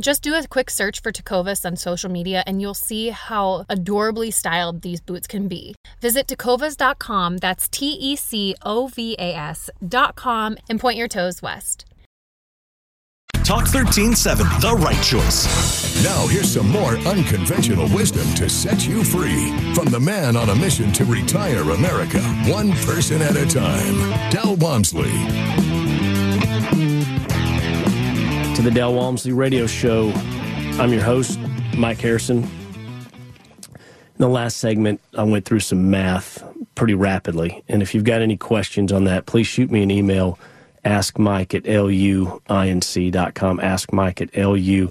Just 0.00 0.22
do 0.22 0.34
a 0.34 0.46
quick 0.46 0.70
search 0.70 1.02
for 1.02 1.10
Tecovas 1.10 1.64
on 1.64 1.74
social 1.76 2.10
media 2.10 2.44
and 2.46 2.62
you'll 2.62 2.74
see 2.74 3.08
how 3.10 3.64
adorably 3.68 4.30
styled 4.30 4.82
these 4.82 5.00
boots 5.00 5.26
can 5.26 5.48
be. 5.48 5.74
Visit 6.00 6.28
tecovas.com, 6.28 7.38
that's 7.38 7.68
T 7.68 7.86
E 7.86 8.14
C 8.14 8.54
O 8.62 8.86
V 8.86 9.16
A 9.18 9.34
S.com, 9.34 10.56
and 10.68 10.78
point 10.80 10.96
your 10.96 11.08
toes 11.08 11.42
west. 11.42 11.84
Talk 13.42 13.62
1370, 13.62 14.60
the 14.60 14.76
right 14.76 15.02
choice. 15.02 16.04
Now, 16.04 16.26
here's 16.26 16.52
some 16.52 16.70
more 16.70 16.96
unconventional 17.08 17.88
wisdom 17.88 18.26
to 18.34 18.48
set 18.48 18.86
you 18.86 19.02
free 19.02 19.50
from 19.74 19.86
the 19.86 19.98
man 19.98 20.36
on 20.36 20.50
a 20.50 20.54
mission 20.54 20.92
to 20.92 21.04
retire 21.06 21.62
America, 21.62 22.20
one 22.46 22.72
person 22.84 23.22
at 23.22 23.36
a 23.36 23.46
time. 23.46 24.30
Del 24.30 24.54
Walmsley 24.56 25.77
to 28.58 28.64
the 28.64 28.70
Del 28.72 28.92
Walmsley 28.92 29.30
Radio 29.32 29.68
Show. 29.68 30.10
I'm 30.80 30.92
your 30.92 31.04
host, 31.04 31.38
Mike 31.76 32.00
Harrison. 32.00 32.38
In 32.38 32.50
the 34.16 34.28
last 34.28 34.56
segment, 34.56 35.00
I 35.16 35.22
went 35.22 35.44
through 35.44 35.60
some 35.60 35.92
math 35.92 36.42
pretty 36.74 36.94
rapidly. 36.94 37.62
And 37.68 37.82
if 37.82 37.94
you've 37.94 38.02
got 38.02 38.20
any 38.20 38.36
questions 38.36 38.90
on 38.90 39.04
that, 39.04 39.26
please 39.26 39.46
shoot 39.46 39.70
me 39.70 39.84
an 39.84 39.92
email. 39.92 40.40
Ask 40.84 41.20
Mike 41.20 41.54
at 41.54 41.62
luinc.com. 41.62 42.40
Ask 43.60 43.92
Mike 43.92 44.20
at 44.20 44.32
luinc.com. 44.32 44.88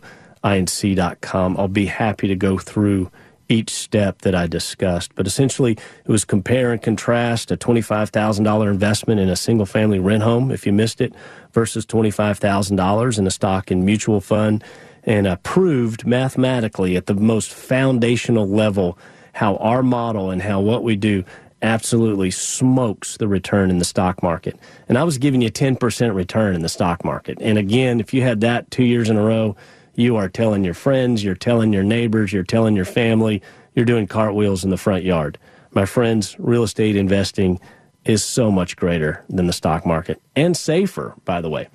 I'll 1.57 1.68
be 1.68 1.86
happy 1.88 2.28
to 2.30 2.36
go 2.38 2.57
through 2.57 3.11
each 3.50 3.70
step 3.70 4.22
that 4.22 4.36
I 4.36 4.48
discussed. 4.48 5.16
But 5.16 5.28
essentially, 5.28 5.74
it 5.74 6.08
was 6.10 6.26
compare 6.26 6.72
and 6.72 6.82
contrast 6.82 7.52
a 7.52 7.58
$25,000 7.58 8.70
investment 8.70 9.20
in 9.20 9.30
a 9.30 9.36
single 9.36 9.66
family 9.66 10.00
rent 10.00 10.24
home, 10.24 10.52
if 10.52 10.66
you 10.66 10.74
missed 10.74 11.02
it, 11.02 11.14
versus 11.54 11.86
$25,000 11.86 13.20
in 13.20 13.28
a 13.28 13.32
stock 13.32 13.72
and 13.72 13.86
mutual 13.86 14.22
fund, 14.22 14.64
and 15.04 15.28
uh, 15.28 15.38
proved 15.38 16.06
mathematically 16.06 16.95
at 16.95 17.06
the 17.06 17.14
most 17.14 17.54
foundational 17.54 18.48
level 18.48 18.98
how 19.34 19.56
our 19.58 19.84
model 19.84 20.32
and 20.32 20.41
how 20.41 20.60
what 20.60 20.84
we 20.84 20.95
do 20.95 21.24
absolutely 21.62 22.32
smokes 22.32 23.18
the 23.18 23.28
return 23.28 23.70
in 23.70 23.80
the 23.80 23.86
stock 23.86 24.22
market. 24.22 24.60
And 24.88 24.98
I 24.98 25.04
was 25.04 25.18
giving 25.18 25.41
you 25.41 25.50
10% 25.50 26.14
return 26.14 26.56
in 26.56 26.62
the 26.62 26.70
stock 26.70 27.04
market. 27.04 27.38
And 27.41 27.58
again, 27.58 28.00
if 28.00 28.14
you 28.14 28.22
had 28.22 28.41
that 28.41 28.70
two 28.70 28.84
years 28.84 29.10
in 29.10 29.18
a 29.18 29.24
row, 29.24 29.56
you 29.98 30.16
are 30.16 30.30
telling 30.30 30.64
your 30.64 30.76
friends, 30.76 31.24
you're 31.24 31.36
telling 31.36 31.74
your 31.74 31.84
neighbors, 31.84 32.32
you're 32.32 32.43
telling 32.43 32.76
your 32.76 32.86
family, 32.86 33.41
you're 33.74 33.84
doing 33.84 34.08
cartwheels 34.08 34.64
in 34.64 34.70
the 34.70 34.78
front 34.78 35.04
yard. 35.04 35.38
My 35.72 35.86
friends, 35.86 36.36
real 36.39 36.64
estate 36.64 36.95
investing 36.95 37.60
is 38.06 38.24
so 38.24 38.52
much 38.52 38.78
greater 38.78 39.26
than 39.28 39.48
the 39.48 39.54
stock 39.54 39.86
market 39.86 40.22
and 40.36 40.56
safer, 40.56 41.16
by 41.26 41.41
the 41.41 41.50
way. 41.50 41.68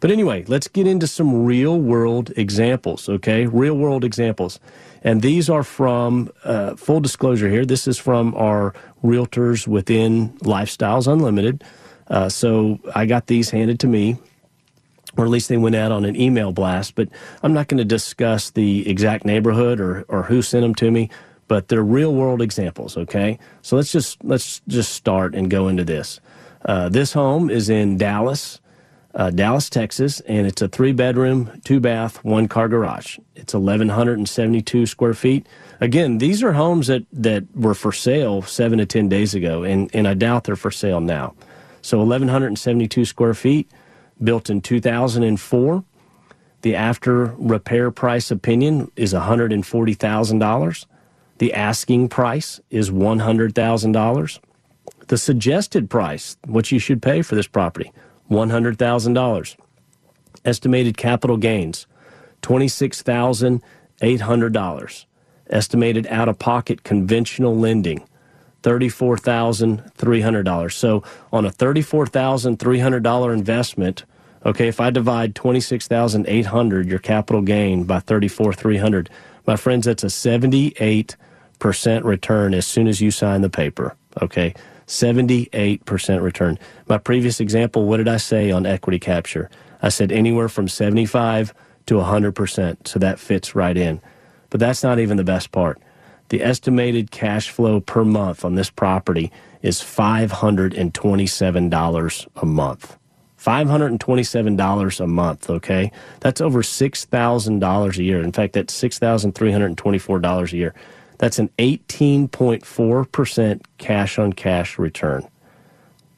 But 0.00 0.10
anyway, 0.10 0.44
let's 0.48 0.66
get 0.66 0.86
into 0.86 1.06
some 1.06 1.44
real 1.44 1.78
world 1.78 2.32
examples, 2.36 3.08
okay? 3.08 3.46
Real 3.46 3.74
world 3.74 4.02
examples. 4.02 4.58
And 5.04 5.22
these 5.22 5.48
are 5.48 5.62
from, 5.62 6.30
uh, 6.42 6.74
full 6.74 7.00
disclosure 7.00 7.48
here, 7.48 7.64
this 7.64 7.86
is 7.86 7.98
from 7.98 8.34
our 8.34 8.74
realtors 9.04 9.66
within 9.66 10.30
Lifestyles 10.38 11.10
Unlimited. 11.10 11.62
Uh, 12.08 12.28
so 12.28 12.80
I 12.96 13.06
got 13.06 13.28
these 13.28 13.50
handed 13.50 13.78
to 13.80 13.86
me 13.86 14.18
or 15.16 15.24
at 15.24 15.30
least 15.30 15.48
they 15.48 15.56
went 15.58 15.76
out 15.76 15.92
on 15.92 16.04
an 16.04 16.16
email 16.20 16.52
blast. 16.52 16.94
But 16.94 17.08
I'm 17.42 17.52
not 17.52 17.68
going 17.68 17.78
to 17.78 17.84
discuss 17.84 18.50
the 18.50 18.88
exact 18.88 19.24
neighborhood 19.24 19.80
or, 19.80 20.04
or 20.08 20.24
who 20.24 20.42
sent 20.42 20.62
them 20.62 20.74
to 20.76 20.90
me, 20.90 21.10
but 21.48 21.68
they're 21.68 21.82
real 21.82 22.14
world 22.14 22.42
examples. 22.42 22.96
Okay, 22.96 23.38
so 23.62 23.76
let's 23.76 23.92
just 23.92 24.22
let's 24.24 24.60
just 24.68 24.92
start 24.94 25.34
and 25.34 25.50
go 25.50 25.68
into 25.68 25.84
this. 25.84 26.20
Uh, 26.64 26.88
this 26.88 27.12
home 27.14 27.50
is 27.50 27.68
in 27.70 27.96
Dallas. 27.98 28.60
uh, 29.14 29.30
Dallas, 29.30 29.68
Texas, 29.70 30.20
and 30.20 30.46
it's 30.46 30.62
a 30.62 30.68
three 30.68 30.92
bedroom, 30.92 31.60
two 31.64 31.80
bath, 31.80 32.22
one 32.24 32.48
car 32.48 32.68
garage. 32.68 33.18
It's 33.34 33.54
1,172 33.54 34.86
square 34.86 35.14
feet. 35.14 35.46
Again, 35.80 36.18
these 36.18 36.42
are 36.42 36.52
homes 36.52 36.86
that, 36.88 37.04
that 37.12 37.44
were 37.56 37.74
for 37.74 37.92
sale 37.92 38.42
seven 38.42 38.78
to 38.78 38.86
10 38.86 39.08
days 39.08 39.34
ago, 39.34 39.64
and, 39.64 39.90
and 39.94 40.06
I 40.06 40.14
doubt 40.14 40.44
they're 40.44 40.56
for 40.56 40.70
sale 40.70 41.00
now. 41.00 41.34
So 41.82 41.98
1,172 41.98 43.04
square 43.04 43.34
feet, 43.34 43.70
built 44.22 44.50
in 44.50 44.60
2004. 44.60 45.84
The 46.62 46.76
after 46.76 47.34
repair 47.38 47.90
price 47.90 48.30
opinion 48.30 48.90
is 48.96 49.14
$140,000. 49.14 50.86
The 51.38 51.54
asking 51.54 52.10
price 52.10 52.60
is 52.70 52.90
$100,000. 52.90 54.38
The 55.08 55.18
suggested 55.18 55.88
price, 55.88 56.36
what 56.46 56.70
you 56.70 56.78
should 56.78 57.00
pay 57.02 57.22
for 57.22 57.34
this 57.34 57.46
property, 57.46 57.92
$100,000. 58.30 59.56
Estimated 60.44 60.96
capital 60.96 61.38
gains, 61.38 61.86
$26,800. 62.42 65.04
Estimated 65.48 66.06
out 66.06 66.28
of 66.28 66.38
pocket 66.38 66.84
conventional 66.84 67.56
lending, 67.56 68.06
$34,300. 68.62 70.72
So 70.72 71.02
on 71.32 71.44
a 71.44 71.50
$34,300 71.50 73.32
investment, 73.32 74.04
okay, 74.44 74.68
if 74.68 74.80
I 74.80 74.90
divide 74.90 75.34
26,800 75.34 76.88
your 76.88 76.98
capital 76.98 77.42
gain 77.42 77.84
by 77.84 78.00
34,300, 78.00 79.10
my 79.46 79.56
friends, 79.56 79.86
that's 79.86 80.04
a 80.04 80.08
78% 80.08 81.16
return 82.04 82.54
as 82.54 82.66
soon 82.66 82.88
as 82.88 83.00
you 83.00 83.10
sign 83.10 83.40
the 83.42 83.50
paper, 83.50 83.96
okay? 84.20 84.54
78% 84.86 86.22
return. 86.22 86.58
My 86.88 86.98
previous 86.98 87.40
example, 87.40 87.86
what 87.86 87.98
did 87.98 88.08
I 88.08 88.16
say 88.16 88.50
on 88.50 88.66
equity 88.66 88.98
capture? 88.98 89.48
I 89.82 89.88
said 89.88 90.12
anywhere 90.12 90.48
from 90.48 90.68
75 90.68 91.54
to 91.86 91.94
100%. 91.94 92.88
So 92.88 92.98
that 92.98 93.18
fits 93.18 93.54
right 93.54 93.76
in. 93.76 94.00
But 94.50 94.60
that's 94.60 94.82
not 94.82 94.98
even 94.98 95.16
the 95.16 95.24
best 95.24 95.52
part. 95.52 95.80
The 96.30 96.42
estimated 96.42 97.10
cash 97.10 97.50
flow 97.50 97.80
per 97.80 98.04
month 98.04 98.44
on 98.44 98.54
this 98.54 98.70
property 98.70 99.32
is 99.62 99.80
$527 99.80 102.28
a 102.36 102.46
month. 102.46 102.96
$527 103.36 105.00
a 105.00 105.06
month, 105.06 105.50
okay? 105.50 105.92
That's 106.20 106.40
over 106.40 106.62
$6,000 106.62 107.98
a 107.98 108.02
year. 108.02 108.22
In 108.22 108.32
fact, 108.32 108.52
that's 108.52 108.80
$6,324 108.80 110.52
a 110.52 110.56
year. 110.56 110.74
That's 111.18 111.38
an 111.38 111.50
18.4% 111.58 113.60
cash 113.78 114.18
on 114.18 114.32
cash 114.32 114.78
return. 114.78 115.28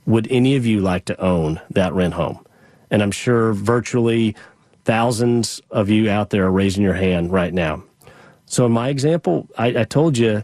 Would 0.04 0.26
any 0.30 0.56
of 0.56 0.66
you 0.66 0.80
like 0.80 1.06
to 1.06 1.18
own 1.20 1.60
that 1.70 1.94
rent 1.94 2.14
home? 2.14 2.44
And 2.90 3.02
I'm 3.02 3.12
sure 3.12 3.52
virtually 3.52 4.34
thousands 4.84 5.60
of 5.70 5.88
you 5.88 6.10
out 6.10 6.30
there 6.30 6.46
are 6.46 6.52
raising 6.52 6.82
your 6.82 6.94
hand 6.94 7.32
right 7.32 7.54
now. 7.54 7.84
So, 8.52 8.66
in 8.66 8.72
my 8.72 8.90
example, 8.90 9.48
I, 9.56 9.68
I 9.68 9.84
told 9.84 10.18
you 10.18 10.42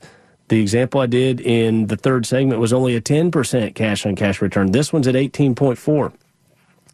the 0.49 0.63
example 0.63 1.03
I 1.03 1.07
did 1.07 1.43
in 1.43 1.89
the 1.89 1.97
third 1.97 2.25
segment 2.25 2.59
was 2.59 2.73
only 2.73 2.97
a 2.97 3.03
10% 3.03 3.75
cash 3.75 4.07
on 4.07 4.17
cash 4.17 4.41
return. 4.41 4.73
This 4.73 4.95
one's 4.95 5.07
at 5.07 5.15
18.4. 5.15 6.15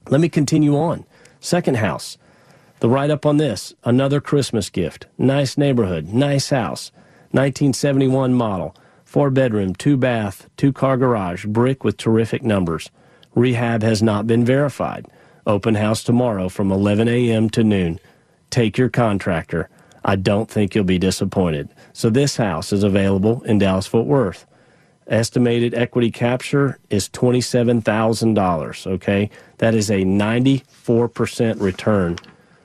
Let 0.09 0.21
me 0.21 0.29
continue 0.29 0.77
on. 0.77 1.05
Second 1.39 1.77
house, 1.77 2.19
the 2.81 2.89
write 2.89 3.11
up 3.11 3.25
on 3.25 3.37
this, 3.37 3.75
another 3.85 4.21
Christmas 4.21 4.69
gift. 4.71 5.07
Nice 5.17 5.57
neighborhood, 5.57 6.09
nice 6.09 6.51
house. 6.51 6.91
1971 7.31 8.35
model, 8.35 8.75
four 9.05 9.31
bedroom, 9.31 9.73
two 9.73 9.97
bath, 9.97 10.49
two 10.57 10.73
car 10.73 10.97
garage, 10.97 11.45
brick 11.47 11.85
with 11.85 11.97
terrific 11.97 12.43
numbers. 12.43 12.91
Rehab 13.37 13.85
has 13.85 14.03
not 14.03 14.27
been 14.27 14.45
verified. 14.45 15.07
Open 15.47 15.77
house 15.77 16.03
tomorrow 16.03 16.49
from 16.49 16.73
11 16.73 17.07
a.m. 17.07 17.51
to 17.51 17.62
noon. 17.62 18.01
Take 18.51 18.77
your 18.77 18.89
contractor. 18.89 19.69
I 20.05 20.16
don't 20.16 20.50
think 20.50 20.74
you'll 20.74 20.84
be 20.84 20.98
disappointed. 20.98 21.70
So 21.92 22.11
this 22.11 22.36
house 22.36 22.72
is 22.72 22.82
available 22.82 23.42
in 23.44 23.59
Dallas 23.59 23.86
Fort 23.86 24.07
Worth. 24.07 24.46
Estimated 25.07 25.74
equity 25.74 26.11
capture 26.11 26.78
is 26.90 27.09
$27,000, 27.11 28.86
okay? 28.86 29.30
That 29.59 29.74
is 29.74 29.90
a 29.90 30.02
94% 30.02 31.61
return 31.61 32.18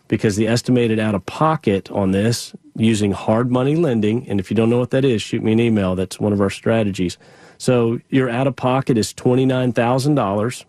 because 0.07 0.35
the 0.35 0.47
estimated 0.47 0.99
out 0.99 1.15
of 1.15 1.25
pocket 1.25 1.89
on 1.91 2.11
this 2.11 2.53
using 2.75 3.11
hard 3.11 3.51
money 3.51 3.75
lending, 3.75 4.27
and 4.27 4.39
if 4.39 4.49
you 4.49 4.55
don't 4.55 4.69
know 4.69 4.79
what 4.79 4.89
that 4.91 5.05
is, 5.05 5.21
shoot 5.21 5.43
me 5.43 5.51
an 5.51 5.59
email. 5.59 5.95
That's 5.95 6.19
one 6.19 6.33
of 6.33 6.41
our 6.41 6.49
strategies. 6.49 7.17
So 7.57 7.99
your 8.09 8.29
out 8.29 8.47
of 8.47 8.55
pocket 8.55 8.97
is 8.97 9.13
$29,000. 9.13 10.65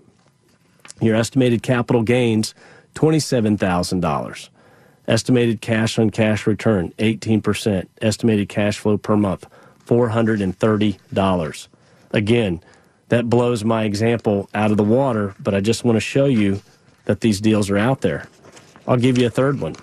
Your 1.01 1.17
estimated 1.17 1.63
capital 1.63 2.03
gains, 2.03 2.55
$27,000. 2.95 4.49
Estimated 5.11 5.61
cash 5.61 5.99
on 5.99 6.11
cash 6.11 6.47
return, 6.47 6.93
18%. 6.99 7.89
Estimated 8.01 8.49
cash 8.49 8.79
flow 8.79 8.97
per 8.97 9.17
month, 9.17 9.45
$430. 9.85 11.69
Again, 12.13 12.61
that 13.09 13.29
blows 13.29 13.65
my 13.65 13.83
example 13.83 14.49
out 14.55 14.71
of 14.71 14.77
the 14.77 14.85
water, 14.85 15.35
but 15.41 15.53
I 15.53 15.61
just 15.61 15.83
want 15.83 15.97
to 15.97 16.01
show 16.01 16.27
you 16.27 16.63
that 17.07 17.23
these 17.23 17.41
deals 17.41 17.71
are 17.71 17.77
out 17.77 18.03
there. 18.03 18.29
I'll 18.87 18.99
give 18.99 19.19
you 19.19 19.27
a 19.27 19.31
third 19.31 19.59
one. 19.59 19.75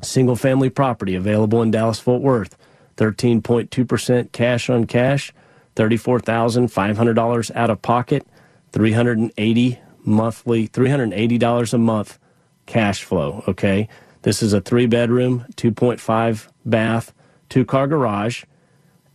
Single 0.00 0.36
family 0.36 0.70
property 0.70 1.16
available 1.16 1.60
in 1.60 1.72
Dallas 1.72 1.98
Fort 1.98 2.22
Worth. 2.22 2.56
13.2% 2.96 4.30
cash 4.30 4.70
on 4.70 4.84
cash, 4.84 5.32
$34,500 5.74 7.56
out 7.56 7.70
of 7.70 7.82
pocket, 7.82 8.24
380 8.70 9.80
monthly, 10.04 10.68
$380 10.68 11.74
a 11.74 11.78
month 11.78 12.20
cash 12.66 13.02
flow, 13.02 13.42
okay? 13.48 13.88
This 14.24 14.42
is 14.42 14.52
a 14.54 14.62
3 14.62 14.86
bedroom, 14.86 15.44
2.5 15.56 16.48
bath, 16.64 17.12
two 17.50 17.66
car 17.66 17.86
garage, 17.86 18.44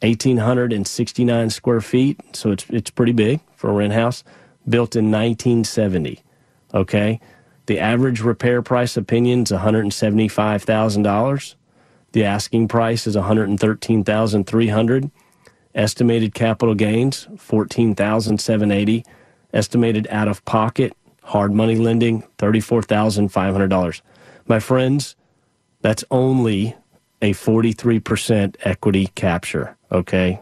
1869 0.03 1.49
square 1.49 1.81
feet, 1.81 2.19
so 2.33 2.51
it's 2.51 2.67
it's 2.69 2.91
pretty 2.91 3.13
big 3.13 3.39
for 3.55 3.71
a 3.71 3.73
rent 3.73 3.93
house, 3.93 4.23
built 4.67 4.95
in 4.95 5.05
1970, 5.05 6.21
okay? 6.75 7.19
The 7.65 7.79
average 7.79 8.21
repair 8.21 8.61
price 8.61 8.95
opinion 8.95 9.41
is 9.41 9.49
$175,000. 9.49 11.55
The 12.11 12.23
asking 12.23 12.67
price 12.67 13.07
is 13.07 13.15
113,300. 13.15 15.11
Estimated 15.73 16.35
capital 16.35 16.75
gains 16.75 17.27
14,780. 17.35 19.05
Estimated 19.53 20.07
out 20.11 20.27
of 20.27 20.45
pocket 20.45 20.95
hard 21.23 21.51
money 21.51 21.77
lending 21.77 22.21
$34,500. 22.37 24.01
My 24.49 24.59
friends, 24.59 25.15
that's 25.81 26.03
only 26.09 26.75
a 27.21 27.33
43% 27.33 28.55
equity 28.61 29.07
capture, 29.13 29.77
okay? 29.91 30.39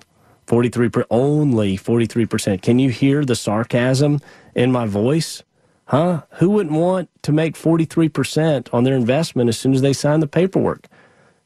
43 0.47 0.89
only 1.11 1.77
43%. 1.77 2.61
Can 2.61 2.79
you 2.79 2.89
hear 2.89 3.25
the 3.25 3.35
sarcasm 3.35 4.21
in 4.55 4.71
my 4.71 4.85
voice? 4.85 5.43
Huh? 5.87 6.23
Who 6.35 6.49
wouldn't 6.51 6.75
want 6.75 7.09
to 7.23 7.33
make 7.33 7.55
43% 7.55 8.73
on 8.73 8.85
their 8.85 8.95
investment 8.95 9.49
as 9.49 9.59
soon 9.59 9.73
as 9.73 9.81
they 9.81 9.91
sign 9.91 10.21
the 10.21 10.27
paperwork? 10.27 10.87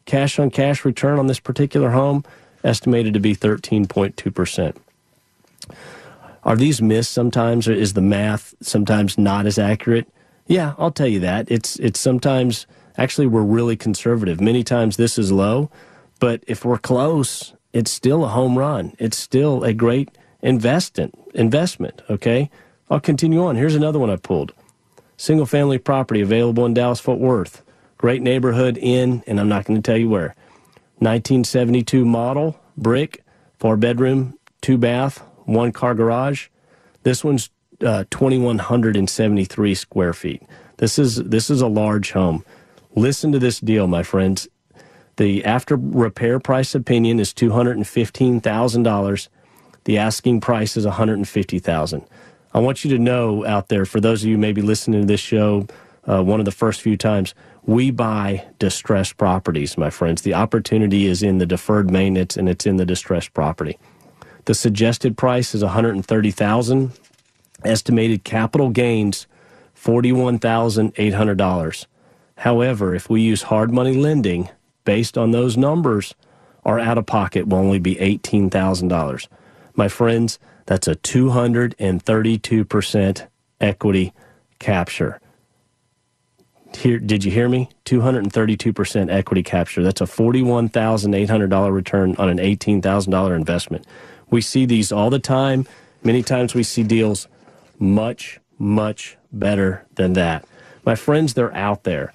Cash 0.06 0.38
on 0.38 0.52
cash 0.52 0.86
return 0.86 1.18
on 1.18 1.26
this 1.26 1.40
particular 1.40 1.90
home 1.90 2.24
estimated 2.64 3.16
to 3.16 3.20
be 3.20 3.36
13.2%. 3.36 4.76
Are 6.44 6.56
these 6.56 6.80
missed 6.80 7.12
sometimes 7.12 7.68
or 7.68 7.74
is 7.74 7.94
the 7.94 8.02
math 8.02 8.54
sometimes 8.62 9.18
not 9.18 9.48
as 9.48 9.58
accurate? 9.58 10.08
Yeah, 10.52 10.74
I'll 10.78 10.92
tell 10.92 11.08
you 11.08 11.22
that. 11.22 11.50
It's 11.50 11.78
it's 11.78 11.98
sometimes 11.98 12.68
actually 12.98 13.26
we're 13.26 13.42
really 13.42 13.78
conservative. 13.78 14.42
Many 14.42 14.66
times 14.66 14.98
this 14.98 15.18
is 15.18 15.32
low, 15.32 15.72
but 16.20 16.44
if 16.46 16.66
we're 16.66 16.78
close, 16.78 17.54
it's 17.72 17.90
still 17.90 18.26
a 18.26 18.28
home 18.28 18.58
run. 18.58 18.94
It's 19.00 19.16
still 19.16 19.64
a 19.64 19.72
great 19.72 20.10
investment 20.42 21.18
investment, 21.34 22.02
okay? 22.10 22.50
I'll 22.90 23.00
continue 23.00 23.42
on. 23.42 23.56
Here's 23.56 23.76
another 23.76 23.98
one 23.98 24.10
I 24.10 24.18
pulled. 24.18 24.52
Single 25.16 25.46
family 25.46 25.78
property 25.78 26.20
available 26.20 26.66
in 26.66 26.74
Dallas 26.74 27.00
Fort 27.00 27.20
Worth. 27.20 27.64
Great 27.98 28.22
neighborhood 28.22 28.78
in, 28.78 29.24
and 29.28 29.40
I'm 29.40 29.48
not 29.48 29.64
going 29.64 29.82
to 29.82 29.90
tell 29.90 29.98
you 29.98 30.10
where. 30.10 30.36
1972 30.98 32.04
model, 32.04 32.60
brick, 32.76 33.24
four 33.58 33.78
bedroom, 33.78 34.38
two 34.60 34.78
bath, 34.78 35.20
one 35.46 35.72
car 35.72 35.96
garage. 35.96 36.50
This 37.04 37.24
one's 37.24 37.50
uh, 37.84 38.06
2,173 38.10 39.76
square 39.76 40.14
feet. 40.14 40.44
This 40.78 40.98
is 40.98 41.18
this 41.18 41.50
is 41.50 41.62
a 41.62 41.68
large 41.68 42.12
home. 42.12 42.44
Listen 42.96 43.32
to 43.32 43.40
this 43.40 43.60
deal, 43.60 43.88
my 43.88 44.04
friends. 44.04 44.48
The 45.18 45.46
after 45.46 45.76
repair 45.76 46.40
price 46.40 46.74
opinion 46.74 47.20
is 47.20 47.34
two 47.34 47.52
hundred 47.52 47.78
and 47.78 47.88
fifteen 47.88 48.42
thousand 48.42 48.84
dollars. 48.84 49.30
The 49.84 49.98
asking 49.98 50.42
price 50.42 50.76
is 50.76 50.86
one 50.86 50.96
hundred 50.96 51.18
and 51.20 51.30
fifty 51.30 51.60
thousand. 51.60 52.06
I 52.54 52.60
want 52.60 52.84
you 52.84 52.92
to 52.92 53.00
know 53.00 53.46
out 53.46 53.70
there, 53.70 53.86
for 53.86 54.02
those 54.02 54.24
of 54.24 54.30
you 54.30 54.38
maybe 54.38 54.62
listening 54.62 55.02
to 55.02 55.08
this 55.08 55.22
show 55.22 55.68
uh, 56.08 56.24
one 56.24 56.40
of 56.40 56.46
the 56.46 56.52
first 56.52 56.82
few 56.82 56.98
times, 56.98 57.34
we 57.64 57.92
buy 57.92 58.46
distressed 58.60 59.18
properties, 59.18 59.78
my 59.78 59.90
friends. 59.90 60.24
The 60.24 60.34
opportunity 60.34 61.06
is 61.06 61.22
in 61.22 61.38
the 61.38 61.46
deferred 61.46 61.92
maintenance 61.92 62.36
and 62.36 62.50
it's 62.50 62.66
in 62.66 62.78
the 62.78 62.86
distressed 62.86 63.34
property. 63.34 63.78
The 64.46 64.56
suggested 64.56 65.18
price 65.18 65.54
is 65.54 65.64
130,000. 65.64 66.92
Estimated 67.64 68.24
capital 68.24 68.70
gains 68.70 69.28
$41,800. 69.76 71.86
However, 72.38 72.96
if 72.96 73.10
we 73.10 73.22
use 73.22 73.44
hard 73.44 73.72
money 73.72 73.96
lending 73.96 74.50
based 74.84 75.18
on 75.18 75.32
those 75.32 75.56
numbers, 75.58 76.14
our 76.66 76.80
out 76.80 76.98
of 76.98 77.06
pocket 77.06 77.48
will 77.48 77.60
only 77.60 77.80
be 77.80 77.96
$18,000. 77.96 79.28
My 79.76 79.88
friends, 79.88 80.38
that's 80.66 80.88
a 80.88 80.96
232% 80.96 83.28
equity 83.60 84.14
capture. 84.60 85.20
Here, 86.76 87.00
did 87.00 87.26
you 87.26 87.32
hear 87.32 87.50
me? 87.50 87.70
232% 87.86 89.12
equity 89.12 89.44
capture. 89.44 89.84
That's 89.84 90.02
a 90.02 90.06
$41,800 90.06 91.74
return 91.74 92.16
on 92.18 92.30
an 92.30 92.38
$18,000 92.38 93.36
investment. 93.36 93.86
We 94.30 94.42
see 94.42 94.66
these 94.66 94.92
all 94.92 95.10
the 95.10 95.20
time. 95.20 95.68
Many 96.04 96.24
times 96.24 96.56
we 96.56 96.64
see 96.64 96.84
deals 96.84 97.28
much, 97.82 98.40
much 98.58 99.18
better 99.32 99.86
than 99.96 100.14
that. 100.14 100.46
My 100.86 100.96
friends, 100.96 101.34
they're 101.34 101.54
out 101.54 101.84
there. 101.84 102.14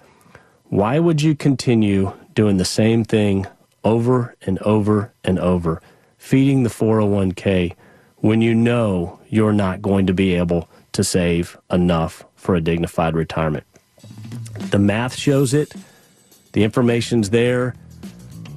Why 0.68 0.98
would 0.98 1.20
you 1.20 1.34
continue 1.34 2.12
doing 2.34 2.56
the 2.56 2.64
same 2.64 3.04
thing 3.04 3.46
over 3.84 4.34
and 4.42 4.58
over 4.60 5.12
and 5.22 5.38
over, 5.38 5.82
feeding 6.18 6.62
the 6.62 6.70
401k 6.70 7.74
when 8.16 8.40
you 8.40 8.54
know 8.54 9.20
you're 9.28 9.52
not 9.52 9.82
going 9.82 10.06
to 10.06 10.14
be 10.14 10.34
able 10.34 10.68
to 10.92 11.04
save 11.04 11.56
enough 11.70 12.24
for 12.34 12.54
a 12.54 12.60
dignified 12.60 13.14
retirement? 13.14 13.64
The 14.70 14.78
math 14.78 15.14
shows 15.14 15.54
it, 15.54 15.74
the 16.52 16.64
information's 16.64 17.30
there. 17.30 17.74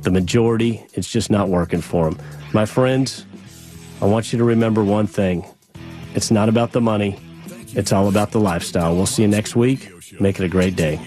The 0.03 0.11
majority, 0.11 0.85
it's 0.93 1.09
just 1.09 1.29
not 1.29 1.49
working 1.49 1.81
for 1.81 2.09
them. 2.09 2.19
My 2.53 2.65
friends, 2.65 3.25
I 4.01 4.05
want 4.05 4.31
you 4.31 4.39
to 4.39 4.45
remember 4.45 4.81
one 4.83 5.07
thing 5.07 5.45
it's 6.15 6.31
not 6.31 6.49
about 6.49 6.71
the 6.71 6.81
money, 6.81 7.17
it's 7.75 7.91
all 7.91 8.07
about 8.07 8.31
the 8.31 8.39
lifestyle. 8.39 8.95
We'll 8.95 9.05
see 9.05 9.21
you 9.21 9.27
next 9.27 9.55
week. 9.55 9.91
Make 10.19 10.39
it 10.39 10.43
a 10.45 10.49
great 10.49 10.75
day. 10.75 10.99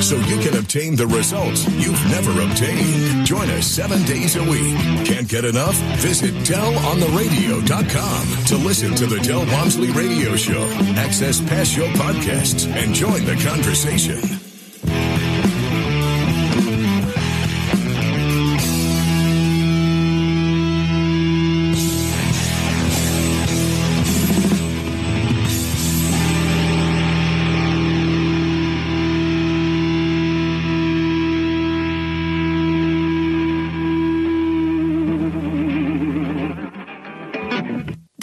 So 0.00 0.16
you 0.16 0.38
can 0.38 0.56
obtain 0.56 0.96
the 0.96 1.06
results 1.06 1.68
you've 1.72 2.02
never 2.10 2.30
obtained. 2.40 3.26
Join 3.26 3.50
us 3.50 3.66
seven 3.66 4.02
days 4.04 4.36
a 4.36 4.42
week. 4.42 4.76
Can't 5.06 5.28
get 5.28 5.44
enough? 5.44 5.74
Visit 6.00 6.32
DelOnTheRadio.com 6.46 8.44
to 8.46 8.56
listen 8.56 8.94
to 8.94 9.06
the 9.06 9.20
Del 9.20 9.44
Walmsley 9.46 9.90
Radio 9.90 10.36
Show, 10.36 10.62
access 10.96 11.40
past 11.40 11.72
show 11.72 11.86
podcasts, 11.88 12.66
and 12.72 12.94
join 12.94 13.24
the 13.24 13.36
conversation. 13.44 14.39